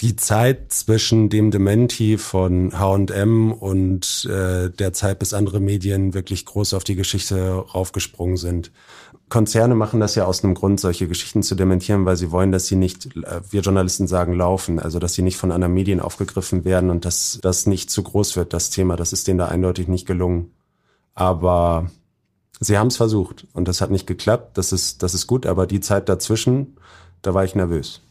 Die 0.00 0.16
Zeit 0.16 0.72
zwischen 0.72 1.28
dem 1.28 1.50
Dementi 1.50 2.16
von 2.16 2.72
H&M 2.78 3.52
und 3.52 4.24
äh, 4.30 4.70
der 4.70 4.92
Zeit, 4.94 5.18
bis 5.18 5.34
andere 5.34 5.60
Medien 5.60 6.14
wirklich 6.14 6.46
groß 6.46 6.72
auf 6.72 6.84
die 6.84 6.94
Geschichte 6.94 7.52
raufgesprungen 7.52 8.38
sind. 8.38 8.70
Konzerne 9.28 9.74
machen 9.74 10.00
das 10.00 10.14
ja 10.14 10.24
aus 10.24 10.42
einem 10.42 10.54
Grund, 10.54 10.80
solche 10.80 11.06
Geschichten 11.06 11.42
zu 11.42 11.54
dementieren, 11.54 12.06
weil 12.06 12.16
sie 12.16 12.30
wollen, 12.30 12.50
dass 12.50 12.66
sie 12.66 12.76
nicht, 12.76 13.14
äh, 13.16 13.40
wir 13.50 13.60
Journalisten 13.60 14.06
sagen, 14.06 14.32
laufen, 14.32 14.78
also 14.78 15.00
dass 15.00 15.14
sie 15.14 15.22
nicht 15.22 15.36
von 15.36 15.52
anderen 15.52 15.74
Medien 15.74 16.00
aufgegriffen 16.00 16.64
werden 16.64 16.88
und 16.88 17.04
dass 17.04 17.38
das 17.42 17.66
nicht 17.66 17.90
zu 17.90 18.02
groß 18.02 18.36
wird, 18.36 18.54
das 18.54 18.70
Thema. 18.70 18.96
Das 18.96 19.12
ist 19.12 19.26
denen 19.28 19.38
da 19.38 19.46
eindeutig 19.46 19.88
nicht 19.88 20.06
gelungen. 20.06 20.52
Aber 21.14 21.90
Sie 22.60 22.76
haben 22.76 22.88
es 22.88 22.98
versucht 22.98 23.46
und 23.54 23.66
das 23.68 23.80
hat 23.80 23.90
nicht 23.90 24.06
geklappt. 24.06 24.58
Das 24.58 24.72
ist, 24.72 25.02
das 25.02 25.14
ist 25.14 25.26
gut, 25.26 25.46
aber 25.46 25.66
die 25.66 25.80
Zeit 25.80 26.10
dazwischen, 26.10 26.76
da 27.22 27.32
war 27.32 27.42
ich 27.42 27.54
nervös. 27.54 28.02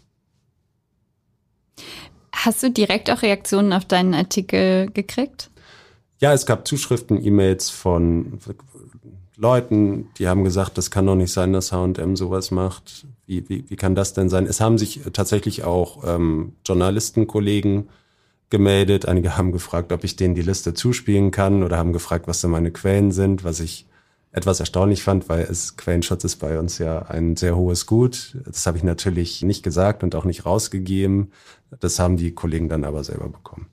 Hast 2.33 2.63
du 2.63 2.71
direkt 2.71 3.11
auch 3.11 3.21
Reaktionen 3.21 3.73
auf 3.73 3.85
deinen 3.85 4.15
Artikel 4.15 4.89
gekriegt? 4.91 5.51
Ja, 6.19 6.33
es 6.33 6.45
gab 6.45 6.67
Zuschriften, 6.67 7.23
E-Mails 7.23 7.69
von 7.69 8.39
Leuten, 9.35 10.09
die 10.17 10.27
haben 10.27 10.43
gesagt, 10.43 10.77
das 10.77 10.91
kann 10.91 11.05
doch 11.05 11.15
nicht 11.15 11.31
sein, 11.31 11.53
dass 11.53 11.71
H&M 11.71 12.15
sowas 12.15 12.51
macht. 12.51 13.05
Wie, 13.25 13.47
wie, 13.47 13.69
wie 13.69 13.75
kann 13.75 13.95
das 13.95 14.13
denn 14.13 14.29
sein? 14.29 14.45
Es 14.47 14.59
haben 14.59 14.77
sich 14.77 15.01
tatsächlich 15.13 15.63
auch 15.63 16.03
ähm, 16.05 16.53
Journalistenkollegen 16.65 17.89
gemeldet. 18.49 19.05
Einige 19.05 19.37
haben 19.37 19.51
gefragt, 19.51 19.91
ob 19.91 20.03
ich 20.03 20.15
denen 20.15 20.35
die 20.35 20.41
Liste 20.41 20.73
zuspielen 20.73 21.31
kann 21.31 21.63
oder 21.63 21.77
haben 21.77 21.93
gefragt, 21.93 22.27
was 22.27 22.41
denn 22.41 22.51
meine 22.51 22.71
Quellen 22.71 23.11
sind, 23.11 23.43
was 23.43 23.59
ich 23.59 23.85
etwas 24.31 24.59
erstaunlich 24.59 25.03
fand, 25.03 25.27
weil 25.27 25.41
es 25.41 25.75
Quellenschutz 25.75 26.23
ist 26.23 26.37
bei 26.37 26.59
uns 26.59 26.77
ja 26.77 27.03
ein 27.03 27.35
sehr 27.35 27.55
hohes 27.55 27.85
Gut. 27.85 28.37
Das 28.45 28.65
habe 28.67 28.77
ich 28.77 28.83
natürlich 28.83 29.41
nicht 29.41 29.63
gesagt 29.63 30.03
und 30.03 30.13
auch 30.15 30.25
nicht 30.25 30.45
rausgegeben. 30.45 31.31
Das 31.79 31.99
haben 31.99 32.17
die 32.17 32.31
Kollegen 32.31 32.69
dann 32.69 32.83
aber 32.83 33.03
selber 33.03 33.29
bekommen. 33.29 33.67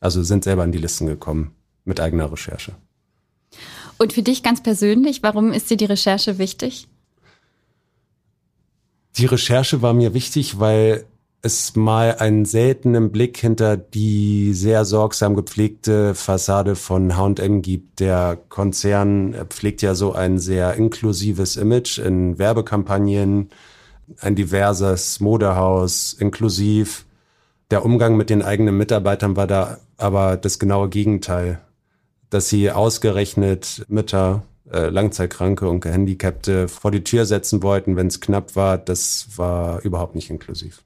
Also 0.00 0.22
sind 0.22 0.44
selber 0.44 0.62
an 0.62 0.72
die 0.72 0.78
Listen 0.78 1.06
gekommen 1.06 1.54
mit 1.84 2.00
eigener 2.00 2.32
Recherche. 2.32 2.72
Und 3.98 4.12
für 4.12 4.22
dich 4.22 4.42
ganz 4.42 4.62
persönlich, 4.62 5.22
warum 5.22 5.52
ist 5.52 5.70
dir 5.70 5.76
die 5.76 5.84
Recherche 5.84 6.38
wichtig? 6.38 6.88
Die 9.16 9.26
Recherche 9.26 9.82
war 9.82 9.92
mir 9.92 10.14
wichtig, 10.14 10.58
weil 10.58 11.04
es 11.42 11.74
mal 11.74 12.16
einen 12.16 12.44
seltenen 12.44 13.10
Blick 13.10 13.36
hinter 13.36 13.76
die 13.76 14.54
sehr 14.54 14.84
sorgsam 14.84 15.34
gepflegte 15.34 16.14
Fassade 16.14 16.76
von 16.76 17.16
H&M 17.16 17.62
gibt. 17.62 18.00
Der 18.00 18.38
Konzern 18.48 19.34
pflegt 19.48 19.82
ja 19.82 19.94
so 19.94 20.12
ein 20.12 20.38
sehr 20.38 20.74
inklusives 20.74 21.56
Image 21.56 21.98
in 21.98 22.38
Werbekampagnen, 22.38 23.50
ein 24.20 24.34
diverses 24.36 25.20
Modehaus, 25.20 26.12
inklusiv. 26.12 27.06
Der 27.70 27.84
Umgang 27.84 28.16
mit 28.16 28.30
den 28.30 28.42
eigenen 28.42 28.76
Mitarbeitern 28.76 29.36
war 29.36 29.46
da 29.46 29.78
aber 29.96 30.36
das 30.36 30.58
genaue 30.58 30.88
Gegenteil 30.88 31.60
dass 32.32 32.48
sie 32.48 32.70
ausgerechnet 32.70 33.84
Mütter, 33.88 34.42
äh, 34.70 34.88
Langzeitkranke 34.88 35.68
und 35.68 35.80
Gehandicapte 35.80 36.66
vor 36.66 36.90
die 36.90 37.04
Tür 37.04 37.26
setzen 37.26 37.62
wollten, 37.62 37.94
wenn 37.96 38.06
es 38.06 38.22
knapp 38.22 38.56
war. 38.56 38.78
Das 38.78 39.26
war 39.36 39.82
überhaupt 39.82 40.14
nicht 40.14 40.30
inklusiv. 40.30 40.82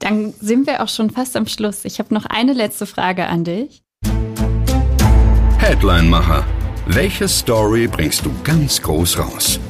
Dann 0.00 0.32
sind 0.40 0.66
wir 0.66 0.82
auch 0.82 0.88
schon 0.88 1.10
fast 1.10 1.36
am 1.36 1.46
Schluss. 1.46 1.84
Ich 1.84 1.98
habe 1.98 2.12
noch 2.14 2.24
eine 2.24 2.54
letzte 2.54 2.86
Frage 2.86 3.26
an 3.26 3.44
dich. 3.44 3.82
Headline-Macher. 5.58 6.46
Welche 6.86 7.28
Story 7.28 7.86
bringst 7.86 8.24
du 8.24 8.30
ganz 8.42 8.80
groß 8.80 9.18
raus? 9.18 9.60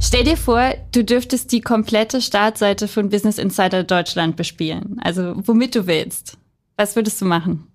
Stell 0.00 0.24
dir 0.24 0.36
vor, 0.36 0.74
du 0.90 1.04
dürftest 1.04 1.52
die 1.52 1.60
komplette 1.60 2.20
Startseite 2.20 2.88
von 2.88 3.08
Business 3.10 3.38
Insider 3.38 3.84
Deutschland 3.84 4.36
bespielen. 4.36 4.96
Also 5.00 5.34
womit 5.36 5.76
du 5.76 5.86
willst. 5.86 6.36
Was 6.76 6.96
würdest 6.96 7.20
du 7.20 7.26
machen? 7.26 7.68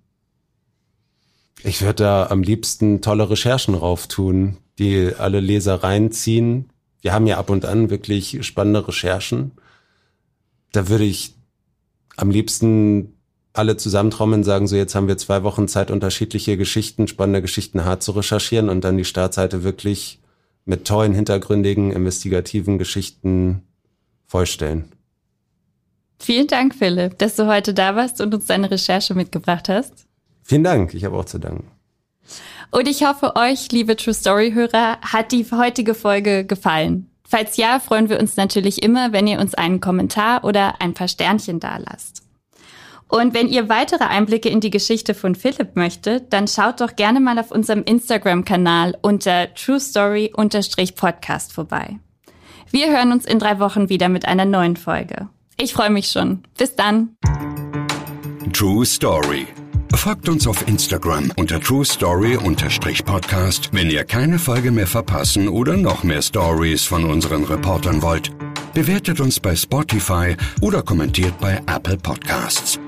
Ich 1.62 1.80
würde 1.80 2.04
da 2.04 2.26
am 2.26 2.42
liebsten 2.42 3.00
tolle 3.00 3.30
Recherchen 3.30 3.74
rauftun, 3.74 4.58
die 4.78 5.12
alle 5.18 5.40
Leser 5.40 5.82
reinziehen. 5.82 6.68
Wir 7.00 7.14
haben 7.14 7.26
ja 7.26 7.38
ab 7.38 7.48
und 7.48 7.64
an 7.64 7.88
wirklich 7.88 8.38
spannende 8.42 8.86
Recherchen. 8.86 9.52
Da 10.72 10.88
würde 10.88 11.04
ich 11.04 11.34
am 12.16 12.30
liebsten 12.30 13.14
alle 13.52 13.76
zusammentrommeln, 13.76 14.44
sagen 14.44 14.66
so, 14.66 14.76
jetzt 14.76 14.94
haben 14.94 15.08
wir 15.08 15.18
zwei 15.18 15.42
Wochen 15.42 15.66
Zeit, 15.68 15.90
unterschiedliche 15.90 16.56
Geschichten, 16.56 17.08
spannende 17.08 17.42
Geschichten 17.42 17.84
hart 17.84 18.02
zu 18.02 18.12
recherchieren 18.12 18.68
und 18.68 18.82
dann 18.84 18.96
die 18.96 19.04
Startseite 19.04 19.64
wirklich 19.64 20.20
mit 20.64 20.86
tollen, 20.86 21.14
hintergründigen, 21.14 21.90
investigativen 21.90 22.78
Geschichten 22.78 23.62
vollstellen. 24.26 24.92
Vielen 26.20 26.46
Dank, 26.46 26.74
Philipp, 26.74 27.18
dass 27.18 27.36
du 27.36 27.46
heute 27.46 27.74
da 27.74 27.96
warst 27.96 28.20
und 28.20 28.34
uns 28.34 28.46
deine 28.46 28.70
Recherche 28.70 29.14
mitgebracht 29.14 29.68
hast. 29.68 30.06
Vielen 30.42 30.64
Dank, 30.64 30.94
ich 30.94 31.04
habe 31.04 31.16
auch 31.16 31.24
zu 31.24 31.38
danken. 31.38 31.70
Und 32.70 32.86
ich 32.86 33.04
hoffe, 33.04 33.34
euch, 33.36 33.72
liebe 33.72 33.96
True 33.96 34.14
Story-Hörer, 34.14 35.00
hat 35.00 35.32
die 35.32 35.46
heutige 35.50 35.94
Folge 35.94 36.44
gefallen. 36.44 37.08
Falls 37.30 37.58
ja, 37.58 37.78
freuen 37.78 38.08
wir 38.08 38.18
uns 38.18 38.38
natürlich 38.38 38.82
immer, 38.82 39.12
wenn 39.12 39.26
ihr 39.26 39.38
uns 39.38 39.54
einen 39.54 39.80
Kommentar 39.80 40.44
oder 40.44 40.80
ein 40.80 40.94
paar 40.94 41.08
Sternchen 41.08 41.60
dalasst. 41.60 42.22
Und 43.06 43.34
wenn 43.34 43.48
ihr 43.48 43.68
weitere 43.68 44.04
Einblicke 44.04 44.48
in 44.48 44.60
die 44.60 44.70
Geschichte 44.70 45.12
von 45.12 45.34
Philipp 45.34 45.76
möchtet, 45.76 46.32
dann 46.32 46.48
schaut 46.48 46.80
doch 46.80 46.96
gerne 46.96 47.20
mal 47.20 47.38
auf 47.38 47.50
unserem 47.50 47.82
Instagram-Kanal 47.82 48.96
unter 49.02 49.52
True 49.54 49.78
Story-Podcast 49.78 51.52
vorbei. 51.52 51.98
Wir 52.70 52.90
hören 52.90 53.12
uns 53.12 53.26
in 53.26 53.38
drei 53.38 53.60
Wochen 53.60 53.90
wieder 53.90 54.08
mit 54.08 54.26
einer 54.26 54.46
neuen 54.46 54.76
Folge. 54.76 55.28
Ich 55.58 55.74
freue 55.74 55.90
mich 55.90 56.08
schon. 56.10 56.42
Bis 56.56 56.76
dann. 56.76 57.16
True 58.52 58.86
Story. 58.86 59.46
Folgt 59.94 60.28
uns 60.28 60.46
auf 60.46 60.66
Instagram 60.68 61.32
unter 61.36 61.60
True 61.60 61.84
Story-Podcast, 61.84 63.70
wenn 63.72 63.90
ihr 63.90 64.04
keine 64.04 64.38
Folge 64.38 64.70
mehr 64.70 64.86
verpassen 64.86 65.48
oder 65.48 65.76
noch 65.76 66.04
mehr 66.04 66.22
Stories 66.22 66.84
von 66.84 67.04
unseren 67.04 67.44
Reportern 67.44 68.02
wollt. 68.02 68.30
Bewertet 68.74 69.20
uns 69.20 69.40
bei 69.40 69.56
Spotify 69.56 70.36
oder 70.60 70.82
kommentiert 70.82 71.38
bei 71.40 71.60
Apple 71.66 71.96
Podcasts. 71.96 72.78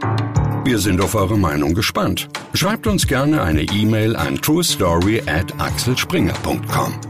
Wir 0.65 0.79
sind 0.79 1.01
auf 1.01 1.15
eure 1.15 1.39
Meinung 1.39 1.75
gespannt. 1.75 2.29
Schreibt 2.55 2.87
uns 2.87 3.07
gerne 3.07 3.43
eine 3.43 3.63
E-Mail 3.63 4.15
an 4.15 4.41
truestory 4.41 5.23
at 5.27 5.59
axelspringer.com. 5.59 7.10